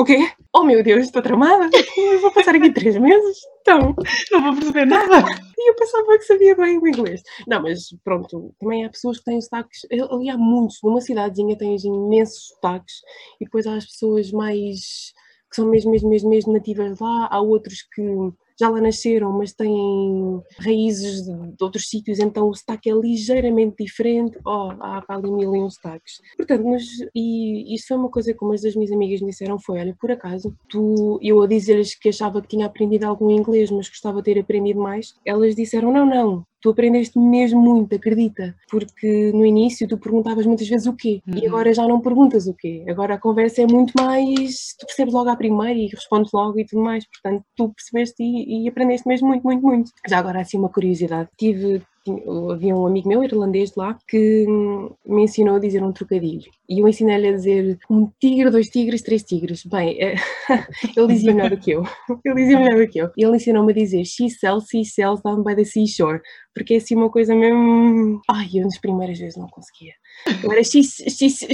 [0.00, 0.32] o quê?
[0.54, 1.68] Oh meu Deus, estou tramada?
[1.96, 3.38] Eu vou passar aqui três meses?
[3.60, 3.94] Então,
[4.32, 5.24] não vou perceber nada.
[5.58, 7.22] E eu pensava que sabia bem o inglês.
[7.46, 9.86] Não, mas pronto, também há pessoas que têm sotaques.
[10.10, 10.78] Ali há muitos.
[10.82, 12.94] Numa cidadezinha tens imensos sotaques.
[13.40, 15.12] E depois há as pessoas mais.
[15.50, 17.28] que são mesmo, mesmo, mesmo, mesmo nativas lá.
[17.30, 18.02] Há outros que
[18.60, 24.38] já lá nasceram, mas têm raízes de, outros sítios, então o sotaque é ligeiramente diferente.
[24.46, 26.20] Oh, há ali mil e um sotaques.
[26.36, 29.80] Portanto, mas, e isso foi uma coisa que umas das minhas amigas me disseram: foi,
[29.80, 33.88] olha, por acaso, tu, eu a dizer-lhes que achava que tinha aprendido algum inglês, mas
[33.88, 39.32] gostava de ter aprendido mais, elas disseram: não, não, tu aprendeste mesmo muito, acredita, porque
[39.32, 41.38] no início tu perguntavas muitas vezes o quê uhum.
[41.38, 42.84] e agora já não perguntas o quê.
[42.88, 46.64] Agora a conversa é muito mais, tu percebes logo à primeira e respondes logo e
[46.64, 49.90] tudo mais, portanto tu percebeste e, e aprendeste mesmo muito, muito, muito.
[50.08, 51.82] Já agora assim uma curiosidade, tive
[52.50, 54.46] havia um amigo meu irlandês lá que
[55.06, 59.02] me ensinou a dizer um trocadilho e eu ensinei-lhe a dizer um tigre, dois tigres,
[59.02, 59.64] três tigres.
[59.66, 60.14] Bem, é,
[60.96, 61.82] ele dizia melhor do que eu.
[62.24, 63.10] Ele dizia melhor do que eu.
[63.16, 66.20] E ele ensinou-me a dizer she sells, she sells down by the seashore.
[66.54, 68.20] Porque é assim uma coisa mesmo.
[68.30, 69.94] Ai, eu nas primeiras vezes não conseguia.
[70.42, 71.46] Eu era she, she, she,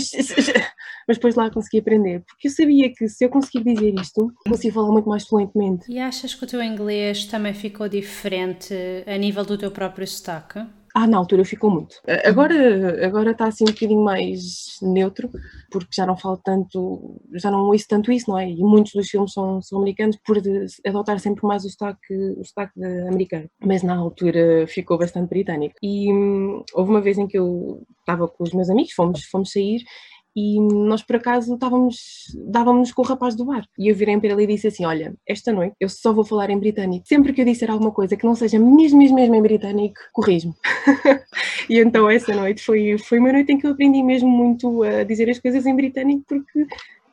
[1.07, 2.23] mas depois lá consegui aprender.
[2.27, 5.91] Porque eu sabia que se eu conseguir dizer isto, consigo falar muito mais fluentemente.
[5.91, 8.75] E achas que o teu inglês também ficou diferente
[9.07, 10.61] a nível do teu próprio sotaque?
[10.99, 12.01] Ah, na altura ficou muito.
[12.25, 15.31] Agora, agora está assim um bocadinho mais neutro,
[15.71, 18.49] porque já não falo tanto, já não ouço tanto isso, não é?
[18.49, 20.39] E muitos dos filmes são, são americanos por
[20.87, 23.47] adotar sempre mais o sotaque, o sotaque americano.
[23.63, 25.75] Mas na altura ficou bastante britânico.
[25.83, 29.53] E hum, houve uma vez em que eu estava com os meus amigos, fomos, fomos
[29.53, 29.83] sair
[30.37, 31.97] e nós por acaso estávamos,
[32.47, 33.67] dávamos com o rapaz do bar.
[33.79, 36.51] E eu virei para ele e disse assim: Olha, esta noite eu só vou falar
[36.51, 37.09] em britânico.
[37.09, 40.55] Sempre que eu disser alguma coisa que não seja mesmo, mesmo, mesmo em britânico, corrijo-me.
[41.71, 45.05] e então essa noite foi, foi uma noite em que eu aprendi mesmo muito a
[45.05, 46.67] dizer as coisas em britânico, porque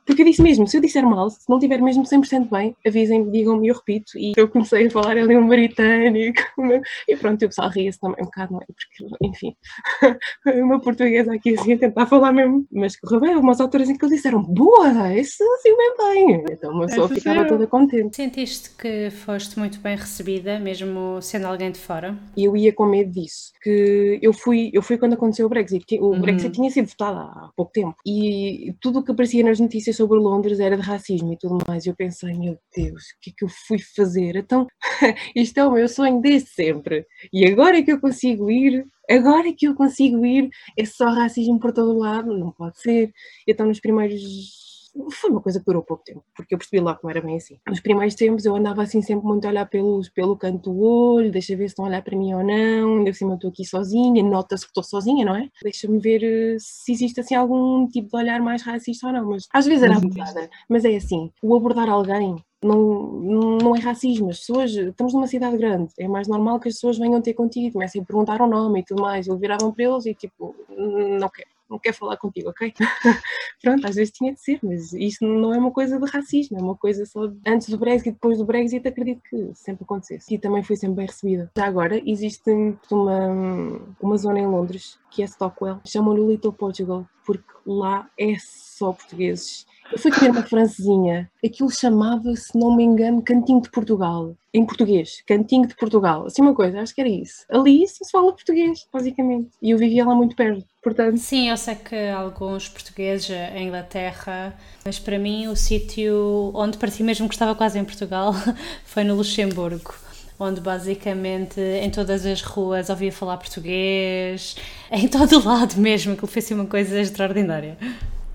[0.06, 3.32] porque eu disse mesmo, se eu disser mal, se não estiver mesmo 100% bem, avisem-me,
[3.32, 4.18] digam-me e eu repito.
[4.18, 6.42] E eu comecei a falar ali um britânico.
[7.08, 8.66] E pronto, o pessoal ria-se também um bocado, não é?
[8.66, 9.56] Porque, enfim,
[10.64, 12.66] uma portuguesa aqui assim a tentar falar mesmo.
[12.72, 16.46] Mas correu bem, umas alturas em que eles disseram, boa, isso assim bem bem.
[16.52, 18.16] Então uma pessoa ficava toda contente.
[18.16, 22.18] Sentiste que foste muito bem recebida, mesmo sendo alguém de fora?
[22.36, 23.52] Eu ia com medo disso.
[23.62, 26.00] Que eu fui, eu fui quando aconteceu o Brexit.
[26.00, 26.22] O uhum.
[26.22, 27.96] Brexit tinha sido votado há pouco tempo.
[28.06, 31.86] E tudo o que aparecia nas notícias sobre Londres era de racismo e tudo mais.
[31.86, 34.36] E eu pensei, meu Deus, o que é que eu fui fazer?
[34.36, 34.68] Então,
[35.36, 37.06] isto é o meu sonho desde sempre.
[37.32, 41.10] E agora é que eu consigo ir, agora é que eu consigo ir, é só
[41.10, 42.38] racismo por todo lado?
[42.38, 43.12] Não pode ser.
[43.48, 44.63] Então, nos primeiros
[45.12, 47.38] foi uma coisa que durou pouco tempo, porque eu percebi lá que não era bem
[47.38, 47.58] assim.
[47.68, 51.32] Nos primeiros tempos eu andava assim sempre muito a olhar pelos, pelo canto do olho,
[51.32, 53.50] deixa ver se estão a olhar para mim ou não, ainda por cima eu estou
[53.50, 55.50] aqui sozinha, nota-se que estou sozinha, não é?
[55.62, 59.48] Deixa-me ver eh, se existe assim algum tipo de olhar mais racista ou não, mas
[59.52, 64.30] às vezes era abordada, mas é assim, o abordar alguém não, não é racismo.
[64.30, 67.74] As pessoas, estamos numa cidade grande, é mais normal que as pessoas venham ter contigo
[67.74, 69.28] comecem a perguntar o nome e tudo mais.
[69.28, 72.74] Eu viravam para eles e tipo, não quero não quer falar contigo, ok?
[73.62, 76.62] Pronto, às vezes tinha de ser, mas isso não é uma coisa de racismo, é
[76.62, 77.38] uma coisa só de...
[77.46, 80.34] antes do Brexit e depois do Brexit, acredito que sempre acontecesse.
[80.34, 81.52] E também fui sempre bem recebida.
[81.58, 82.52] Já agora, existe
[82.92, 88.94] uma, uma zona em Londres, que é Stockwell, chamam-lhe Little Portugal, porque lá é só
[88.94, 89.66] portugueses.
[89.92, 94.36] Eu fui comer uma francesinha, aquilo chamava, se não me engano, Cantinho de Portugal.
[94.54, 97.46] Em português, Cantinho de Portugal, assim uma coisa, acho que era isso.
[97.50, 101.18] Ali se fala português, basicamente, e eu vivia lá muito perto, portanto...
[101.18, 107.04] Sim, eu sei que alguns portugueses em Inglaterra, mas para mim o sítio onde pareci
[107.04, 108.34] mesmo que estava quase em Portugal
[108.86, 109.94] foi no Luxemburgo
[110.40, 114.56] onde basicamente em todas as ruas ouvia falar português,
[114.92, 117.78] em todo o lado mesmo, que foi assim uma coisa extraordinária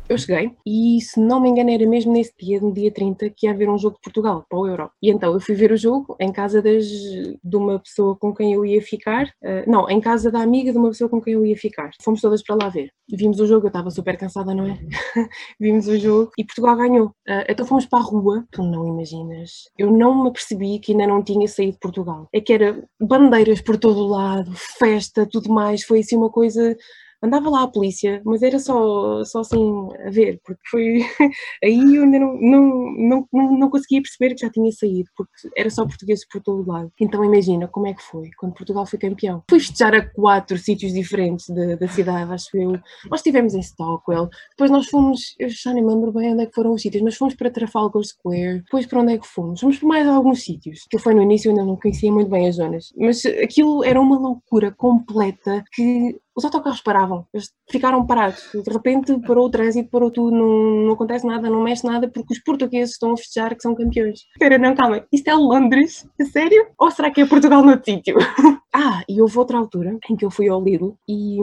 [0.09, 3.47] eu cheguei e, se não me engano, era mesmo nesse dia, no dia 30, que
[3.47, 4.91] ia haver um jogo de Portugal para o Euro.
[5.03, 8.55] E então eu fui ver o jogo em casa das, de uma pessoa com quem
[8.55, 11.45] eu ia ficar, uh, não, em casa da amiga de uma pessoa com quem eu
[11.45, 11.91] ia ficar.
[12.03, 12.91] Fomos todas para lá ver.
[13.11, 14.79] Vimos o jogo, eu estava super cansada, não é?
[15.59, 17.07] Vimos o jogo e Portugal ganhou.
[17.07, 19.51] Uh, então fomos para a rua, tu não imaginas.
[19.77, 22.29] Eu não me apercebi que ainda não tinha saído de Portugal.
[22.33, 25.83] É que era bandeiras por todo o lado, festa, tudo mais.
[25.83, 26.77] Foi assim uma coisa
[27.23, 30.99] andava lá a polícia, mas era só, só assim a ver, porque foi.
[31.65, 35.71] Aí eu ainda não, não, não, não conseguia perceber que já tinha saído, porque era
[35.71, 36.93] só português por todo lado.
[37.01, 39.43] Então imagina como é que foi quando Portugal foi campeão.
[39.49, 42.79] Fui festejar a quatro sítios diferentes da, da cidade, acho eu.
[43.11, 46.55] Nós estivemos em Stockwell, depois nós fomos, eu já nem lembro bem onde é que
[46.55, 49.61] foram os sítios, mas fomos para Trafalgar Square, depois para onde é que fomos?
[49.61, 50.87] Fomos para mais alguns sítios.
[50.91, 54.01] Que foi no início, eu ainda não conhecia muito bem as zonas, mas aquilo era
[54.01, 58.49] uma loucura completa que os autocarros paravam, eles ficaram parados.
[58.55, 62.33] De repente parou o trânsito, parou tudo, não, não acontece nada, não mexe nada, porque
[62.33, 64.21] os portugueses estão a festejar que são campeões.
[64.33, 66.09] Espera, não, calma, isto é Londres?
[66.21, 66.69] A sério?
[66.79, 68.17] Ou será que é Portugal no sítio?
[68.73, 71.39] ah, e houve outra altura em que eu fui ao Lidl e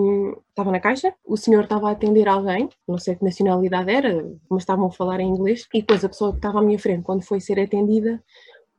[0.49, 4.61] estava na caixa, o senhor estava a atender alguém, não sei que nacionalidade era, mas
[4.61, 7.23] estavam a falar em inglês, e depois a pessoa que estava à minha frente, quando
[7.23, 8.23] foi ser atendida,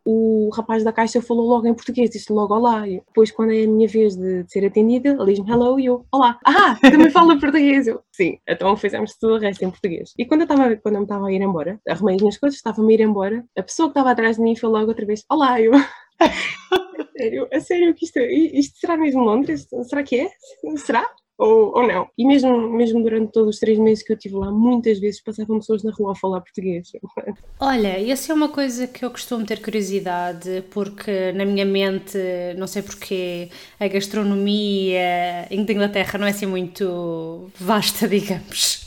[0.07, 2.87] o rapaz da caixa falou logo em português, disse logo olá.
[2.87, 6.39] Depois, quando é a minha vez de, ser atendida, ele diz-me hello e eu, olá.
[6.47, 7.87] Ah, também fala português.
[7.87, 10.13] Eu, sim, então fizemos tudo o resto em português.
[10.17, 12.57] E quando eu, estava quando eu me estava a ir embora, arrumei as minhas coisas,
[12.57, 15.25] estava-me a ir embora, a pessoa que estava atrás de mim falou logo outra vez,
[15.29, 15.73] olá, eu.
[16.21, 19.67] a sério, a sério que isto, isto será mesmo Londres?
[19.85, 20.31] Será que é?
[20.77, 21.05] Será?
[21.39, 22.09] Ou, ou não.
[22.17, 25.59] E mesmo, mesmo durante todos os três meses que eu estive lá, muitas vezes passavam
[25.59, 26.93] pessoas na rua a falar português.
[27.61, 32.19] Olha, essa é uma coisa que eu costumo ter curiosidade, porque na minha mente,
[32.57, 38.87] não sei porquê, a gastronomia em Inglaterra não é assim muito vasta, digamos.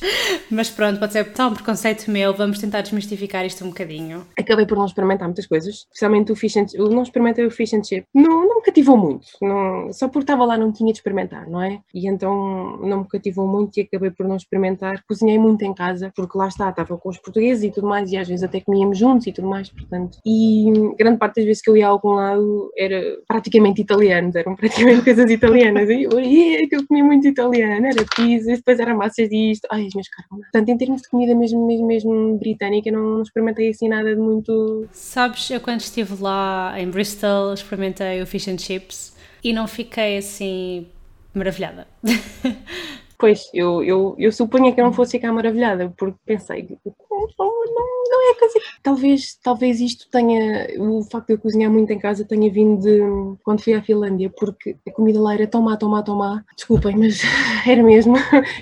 [0.49, 4.25] Mas pronto, pode ser só um preconceito meu, vamos tentar desmistificar isto um bocadinho.
[4.38, 6.77] Acabei por não experimentar muitas coisas, especialmente o fish and chip.
[6.77, 8.05] Não experimentei o fish and chip.
[8.13, 9.27] Não, não me cativou muito.
[9.41, 11.81] Não, só porque estava lá não tinha de experimentar, não é?
[11.93, 12.38] E então
[12.82, 15.04] não me cativou muito e acabei por não experimentar.
[15.08, 18.17] Cozinhei muito em casa, porque lá está, estava com os portugueses e tudo mais, e
[18.17, 20.19] às vezes até comíamos juntos e tudo mais, portanto.
[20.25, 24.56] E grande parte das vezes que eu ia a algum lado era praticamente italianos, eram
[24.56, 25.89] praticamente coisas italianas.
[25.89, 29.67] E eu, yeah, que eu comia muito italiano, era pizza, depois era massas disto.
[29.71, 30.30] Ai, minhas caras.
[30.30, 34.21] Portanto, em termos de comida mesmo, mesmo, mesmo britânica, não, não experimentei assim nada de
[34.21, 34.88] muito.
[34.91, 40.17] Sabes, eu quando estive lá em Bristol experimentei o fish and chips e não fiquei
[40.17, 40.88] assim
[41.34, 41.88] maravilhada.
[43.20, 48.04] Pois, eu, eu, eu supunha que eu não fosse ficar maravilhada, porque pensei, não, não,
[48.10, 48.60] não é coisa.
[48.82, 52.98] Talvez, talvez isto tenha, o facto de eu cozinhar muito em casa tenha vindo de
[53.44, 56.46] quando fui à Finlândia, porque a comida lá era tão má, tão má, tão má,
[56.56, 57.20] desculpem, mas
[57.68, 58.13] era mesmo,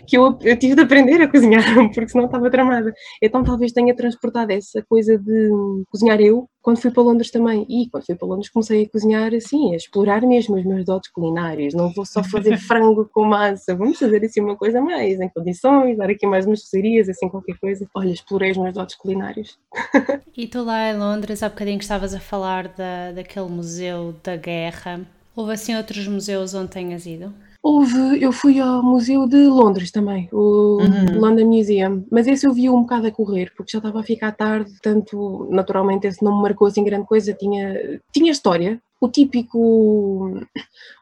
[0.07, 1.61] que eu, eu tive de aprender a cozinhar,
[1.93, 2.91] porque senão estava tramada.
[3.21, 5.51] Então talvez tenha transportado essa coisa de
[5.91, 7.65] cozinhar eu, quando fui para Londres também.
[7.69, 11.09] E quando fui para Londres comecei a cozinhar assim, a explorar mesmo os meus dotes
[11.09, 11.73] culinários.
[11.73, 15.97] Não vou só fazer frango com massa, vamos fazer assim uma coisa mais em condições,
[15.97, 17.87] dar aqui mais umas especiarias, assim qualquer coisa.
[17.95, 19.57] Olha, explorei os meus dotes culinários.
[20.35, 24.35] e tu lá em Londres, há bocadinho que estavas a falar da, daquele museu da
[24.35, 25.07] guerra.
[25.33, 27.33] Houve assim outros museus onde tenhas ido?
[27.61, 31.19] Houve, eu fui ao Museu de Londres também, o uhum.
[31.19, 34.31] London Museum, mas esse eu vi um bocado a correr, porque já estava a ficar
[34.31, 40.39] tarde, tanto naturalmente esse não me marcou assim grande coisa, tinha, tinha história, o típico,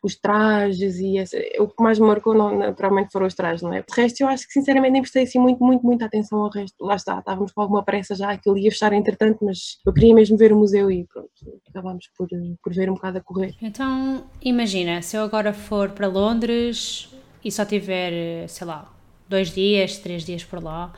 [0.04, 3.74] os trajes e essa, o que mais me marcou não, naturalmente foram os trajes, não
[3.74, 3.82] é?
[3.82, 6.76] De resto eu acho que sinceramente nem prestei assim muito, muito, muita atenção ao resto,
[6.84, 10.38] lá está, estávamos com alguma pressa já, aquilo ia fechar entretanto, mas eu queria mesmo
[10.38, 11.30] ver o museu e pronto,
[11.70, 12.28] acabámos por,
[12.62, 13.56] por ver um bocado a correr.
[13.62, 17.10] Então, imagina, se eu agora for para Londres
[17.44, 18.92] e só tiver, sei lá,
[19.30, 20.94] dois dias, três dias por lá,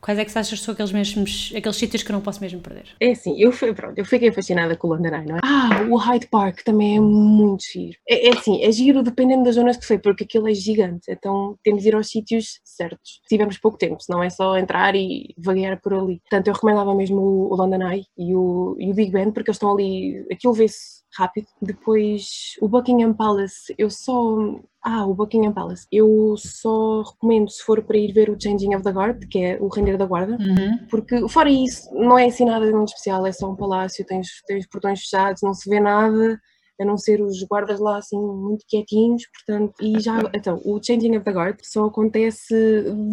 [0.00, 2.60] Quais é que achas que são aqueles mesmos, aqueles sítios que eu não posso mesmo
[2.60, 2.84] perder?
[3.00, 5.40] É assim, eu, fui, pronto, eu fiquei fascinada com o London Eye, não é?
[5.42, 7.96] Ah, o Hyde Park também é muito giro.
[8.08, 11.58] É, é assim, é giro dependendo das zonas que foi, porque aquilo é gigante, então
[11.62, 13.20] temos de ir aos sítios certos.
[13.28, 16.20] Tivemos pouco tempo, não é só entrar e vaguear por ali.
[16.20, 19.56] Portanto, eu recomendava mesmo o, London Eye e o, e o Big Ben, porque eles
[19.56, 21.48] estão ali, aquilo vê-se rápido.
[21.60, 24.36] Depois, o Buckingham Palace, eu só.
[24.80, 25.86] Ah, o Buckingham Palace.
[25.90, 29.58] Eu só recomendo se for para ir ver o Changing of the Guard, que é
[29.60, 30.86] o render da guarda, uhum.
[30.88, 34.66] porque fora isso, não é assim nada muito especial, é só um palácio, tens, tens
[34.68, 36.40] portões fechados, não se vê nada
[36.80, 41.16] a não ser os guardas lá assim muito quietinhos, portanto, e já, então, o Changing
[41.16, 42.54] of the Guard só acontece,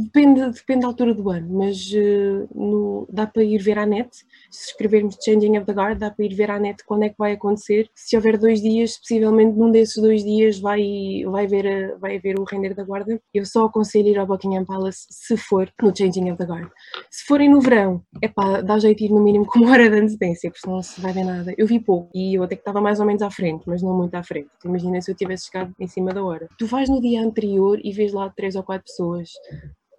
[0.04, 4.10] depende, depende da altura do ano, mas uh, no, dá para ir ver à net,
[4.52, 7.16] se escrevermos Changing of the Guard, dá para ir ver à net quando é que
[7.18, 11.98] vai acontecer, se houver dois dias, possivelmente num desses dois dias vai, vai, ver, a,
[11.98, 15.72] vai ver o render da guarda, eu só aconselho ir ao Buckingham Palace se for
[15.82, 16.70] no Changing of the Guard.
[17.10, 19.98] Se forem no verão, é pá, dá jeito ir no mínimo com uma hora de
[19.98, 21.54] antecedência, porque senão não se vai ver nada.
[21.58, 23.96] Eu vi pouco e eu até que estava mais ou menos à frente, mas não
[23.96, 24.50] muito à frente.
[24.64, 26.48] Imagina se eu tivesse chegado em cima da hora.
[26.58, 29.30] Tu vais no dia anterior e vês lá três ou quatro pessoas.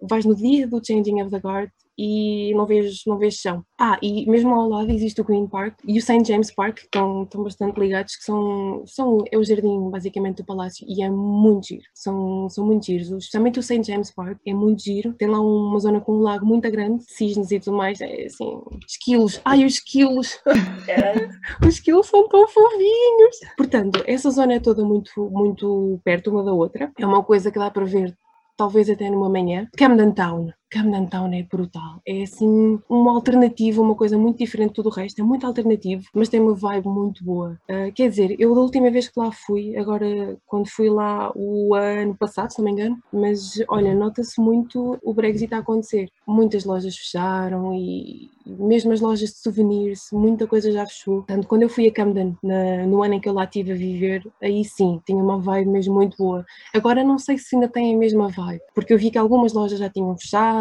[0.01, 3.63] Vais no dia do Changing of the Guard e não vês, não vês chão.
[3.79, 6.23] Ah, e mesmo ao lado existe o Green Park e o St.
[6.25, 10.45] James Park, que estão, estão bastante ligados, que são, são é o jardim basicamente do
[10.45, 13.83] palácio e é muito giro, são, são muito giros, especialmente o St.
[13.83, 17.51] James Park é muito giro, tem lá uma zona com um lago muito grande, cisnes
[17.51, 20.39] e tudo mais, é assim, esquilos, ai os esquilos,
[21.61, 23.37] os esquilos são tão fofinhos.
[23.55, 27.59] Portanto, essa zona é toda muito, muito perto uma da outra, é uma coisa que
[27.59, 28.15] dá para ver
[28.57, 29.67] talvez até numa manhã.
[29.77, 30.49] Camden Town.
[30.69, 32.01] Camden Town é brutal.
[32.05, 35.19] É assim uma alternativa, uma coisa muito diferente de tudo o resto.
[35.19, 37.59] É muito alternativo, mas tem uma vibe muito boa.
[37.69, 41.73] Uh, quer dizer, eu da última vez que lá fui, agora quando fui lá o
[41.73, 46.09] ano passado, se não me engano, mas olha, nota-se muito o Brexit a acontecer.
[46.27, 51.17] Muitas lojas fecharam e mesmo as lojas de souvenirs, muita coisa já fechou.
[51.17, 53.75] Portanto, quando eu fui a Camden, na, no ano em que eu lá estive a
[53.75, 56.45] viver, aí sim, tinha uma vibe mesmo muito boa.
[56.73, 59.79] Agora não sei se ainda tem a mesma vibe, porque eu vi que algumas lojas
[59.79, 60.56] já tinham fechado,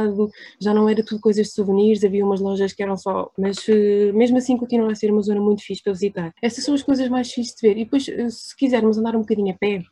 [0.61, 3.31] já não era tudo coisas de souvenirs, havia umas lojas que eram só.
[3.39, 6.33] Mas eh, mesmo assim continua a ser uma zona muito fixe para visitar.
[6.43, 7.77] Essas são as coisas mais fixes de ver.
[7.77, 9.83] E depois, eh, se quisermos andar um bocadinho a pé,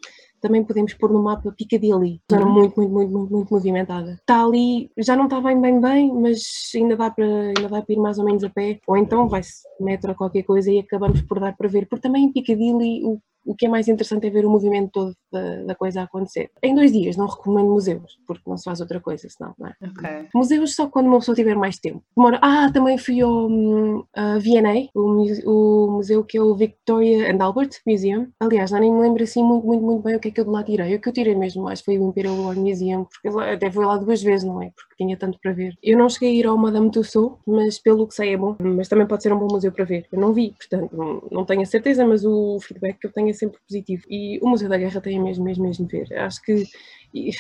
[0.45, 2.53] também podemos pôr no mapa Piccadilly, zona uhum.
[2.53, 4.13] muito, muito, muito, muito, muito movimentada.
[4.21, 6.43] Está ali, já não está bem, bem, bem, mas
[6.75, 9.63] ainda dá para ainda dá para ir mais ou menos a pé, ou então vai-se
[9.81, 13.19] metro a qualquer coisa e acabamos por dar para ver, porque também em Piccadilly o
[13.45, 16.51] o que é mais interessante é ver o movimento todo da, da, coisa a acontecer.
[16.63, 19.75] Em dois dias não recomendo museus, porque não se faz outra coisa senão, não é?
[19.81, 20.29] Okay.
[20.35, 22.03] Museus só quando uma pessoa tiver mais tempo.
[22.17, 22.39] Demora...
[22.43, 24.05] Ah, também fui ao um,
[24.41, 28.29] V&A, o, o, museu que é o Victoria and Albert Museum.
[28.41, 30.45] Aliás, já nem me lembro assim muito, muito, muito bem o que é que eu
[30.45, 30.95] de lá tirei.
[30.95, 33.97] O que eu tirei mesmo mais foi o Imperial War Museum, porque até fui lá
[33.97, 34.71] duas vezes, não é?
[34.75, 35.77] Porque que tinha tanto para ver.
[35.83, 38.89] Eu não cheguei a ir ao Madame Tussauds, mas pelo que sei é bom, mas
[38.89, 40.07] também pode ser um bom museu para ver.
[40.13, 43.31] Eu não vi, portanto, não, não tenho a certeza, mas o feedback que eu tenho
[43.31, 44.05] é sempre positivo.
[44.09, 46.13] E o Museu da Guerra tem mesmo, mesmo, mesmo ver.
[46.15, 46.65] Acho que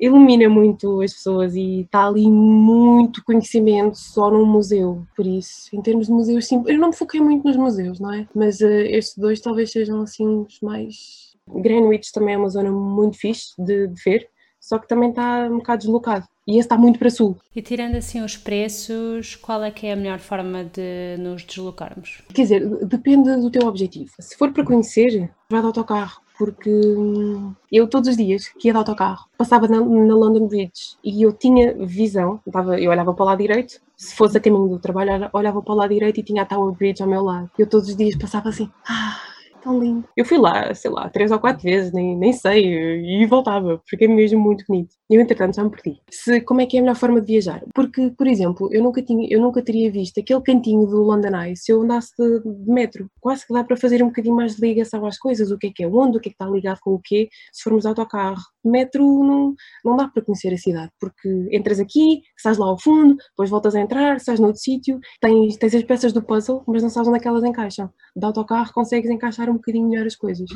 [0.00, 5.06] ilumina muito as pessoas e está ali muito conhecimento só num museu.
[5.16, 8.12] Por isso, em termos de museus, sim, eu não me foquei muito nos museus, não
[8.12, 8.26] é?
[8.34, 11.34] Mas uh, estes dois talvez sejam assim os mais.
[11.46, 14.28] Greenwich também é uma zona muito fixe de, de ver,
[14.64, 16.26] só que também está um bocado deslocado.
[16.46, 17.36] E esse está muito para sul.
[17.54, 22.22] E tirando assim os preços, qual é que é a melhor forma de nos deslocarmos?
[22.32, 24.10] Quer dizer, depende do teu objetivo.
[24.18, 28.72] Se for para conhecer, vai de autocarro porque hum, eu todos os dias que ia
[28.72, 33.22] de autocarro passava na, na, London Bridge e eu tinha visão, estava, eu olhava para
[33.22, 36.24] o lado direito, se fosse a caminho do trabalho, olhava para o lado direito e
[36.24, 37.48] tinha a Tower Bridge ao meu lado.
[37.56, 39.16] Eu todos os dias passava assim, ah,
[39.64, 40.04] tão lindo.
[40.16, 44.04] Eu fui lá, sei lá, três ou quatro vezes, nem, nem sei, e voltava, porque
[44.04, 44.94] é mesmo muito bonito.
[45.10, 45.98] Eu, entretanto, já me perdi.
[46.10, 47.62] Se, como é que é a melhor forma de viajar?
[47.74, 51.56] Porque, por exemplo, eu nunca, tinha, eu nunca teria visto aquele cantinho do London Eye
[51.56, 53.08] se eu andasse de, de, metro.
[53.20, 55.72] Quase que dá para fazer um bocadinho mais de ligação às coisas, o que é
[55.74, 58.53] que é onde, o que é que está ligado com o quê, se formos autocarro.
[58.64, 59.54] Metro não,
[59.84, 63.74] não dá para conhecer a cidade, porque entras aqui, estás lá ao fundo, depois voltas
[63.74, 67.18] a entrar, estás noutro sítio, tens, tens as peças do puzzle, mas não sabes onde
[67.18, 67.90] é que elas encaixam.
[68.16, 70.48] De autocarro consegues encaixar um bocadinho melhor as coisas.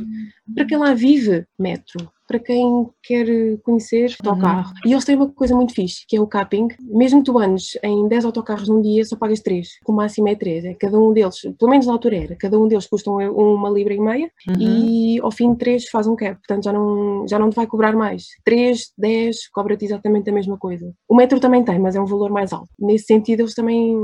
[0.54, 3.26] Para quem lá vive, metro para quem quer
[3.64, 4.30] conhecer uhum.
[4.30, 4.68] autocarro.
[4.68, 4.90] Uhum.
[4.90, 6.68] E eles têm uma coisa muito fixe, que é o capping.
[6.82, 9.66] Mesmo tu andes em 10 autocarros num dia, só pagas 3.
[9.86, 10.66] O máximo é 3.
[10.66, 13.94] É cada um deles, pelo menos na altura era, cada um deles custa uma libra
[13.94, 14.56] e meia uhum.
[14.60, 16.36] e ao fim de 3 faz um cap.
[16.36, 18.26] Portanto, já não, já não te vai cobrar mais.
[18.44, 20.92] 3, 10, cobra-te exatamente a mesma coisa.
[21.08, 22.68] O metro também tem, mas é um valor mais alto.
[22.78, 23.96] Nesse sentido, eles também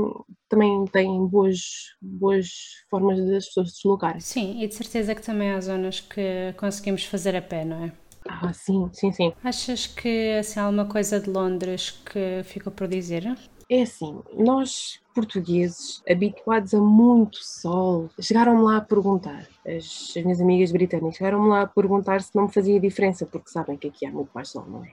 [0.47, 1.59] também têm boas,
[2.01, 2.47] boas
[2.89, 4.19] formas das pessoas se deslocarem.
[4.19, 7.91] Sim, e de certeza que também há zonas que conseguimos fazer a pé, não é?
[8.27, 9.33] Ah, sim, sim, sim.
[9.43, 13.23] Achas que assim, há alguma coisa de Londres que ficou por dizer?
[13.69, 20.39] É assim, nós portugueses habituados a muito sol chegaram-me lá a perguntar as, as, minhas
[20.39, 24.05] amigas britânicas chegaram-me lá a perguntar se não me fazia diferença, porque sabem que aqui
[24.05, 24.89] há muito mais sol, não é?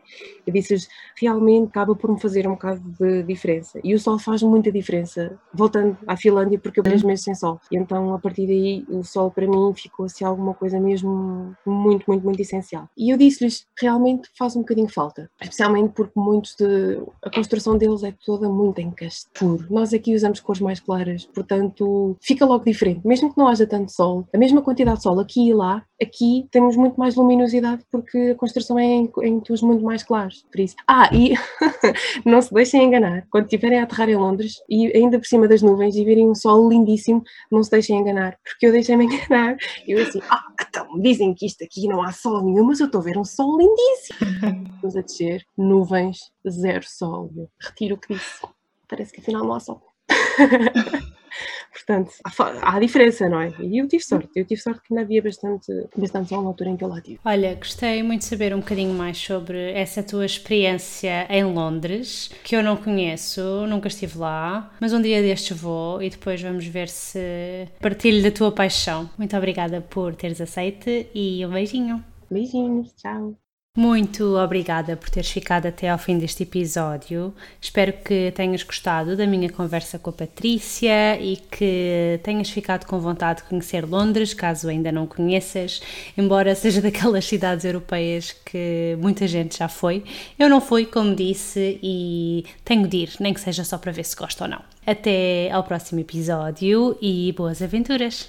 [0.46, 0.88] Eu disse-lhes,
[1.20, 3.78] realmente acaba por me fazer um bocado de diferença.
[3.84, 7.60] E o sol faz muita diferença, voltando à Finlândia, porque eu três meses sem sol.
[7.70, 12.04] E então, a partir daí, o sol para mim ficou assim alguma coisa mesmo muito,
[12.08, 12.88] muito, muito essencial.
[12.96, 16.98] E eu disse-lhes, realmente faz um bocadinho falta, especialmente porque muitos de.
[17.22, 18.92] a construção deles é toda muito em
[19.34, 19.66] puro.
[19.70, 23.06] Nós aqui usamos cores mais claras, portanto, fica logo diferente.
[23.06, 26.46] Mesmo que não haja tanto sol, a mesma quantidade de sol aqui e lá, aqui
[26.50, 30.44] temos muito mais luminosidade porque a construção é em, em tons muito mais claros.
[30.50, 30.74] Por isso.
[30.86, 31.34] Ah, e
[32.24, 33.26] não se deixem enganar.
[33.30, 36.34] Quando estiverem a aterrar em Londres e ainda por cima das nuvens e virem um
[36.34, 38.36] sol lindíssimo, não se deixem enganar.
[38.44, 39.56] Porque eu deixei-me enganar.
[39.86, 43.00] Eu assim, ah, então, dizem que isto aqui não há sol nenhum, mas eu estou
[43.00, 44.72] a ver um sol lindíssimo.
[44.80, 47.30] Vamos a descer, nuvens, zero sol.
[47.60, 48.42] Retiro o que disse.
[48.88, 49.91] Parece que afinal não há sol.
[51.72, 53.52] Portanto, há, há, diferença, não é?
[53.60, 56.70] E eu tive sorte, eu tive sorte que ainda havia bastante, bastante sol na altura
[56.70, 57.18] em que eu lá tive.
[57.24, 62.54] Olha, gostei muito de saber um bocadinho mais sobre essa tua experiência em Londres, que
[62.54, 66.88] eu não conheço, nunca estive lá, mas um dia destes vou e depois vamos ver
[66.88, 69.08] se partilho da tua paixão.
[69.16, 72.04] Muito obrigada por teres aceito e um beijinho.
[72.30, 73.34] Beijinhos, tchau.
[73.74, 77.32] Muito obrigada por teres ficado até ao fim deste episódio.
[77.58, 83.00] Espero que tenhas gostado da minha conversa com a Patrícia e que tenhas ficado com
[83.00, 85.80] vontade de conhecer Londres, caso ainda não conheças,
[86.18, 90.04] embora seja daquelas cidades europeias que muita gente já foi.
[90.38, 94.04] Eu não fui, como disse, e tenho de ir, nem que seja só para ver
[94.04, 94.60] se gosto ou não.
[94.86, 98.28] Até ao próximo episódio e boas aventuras!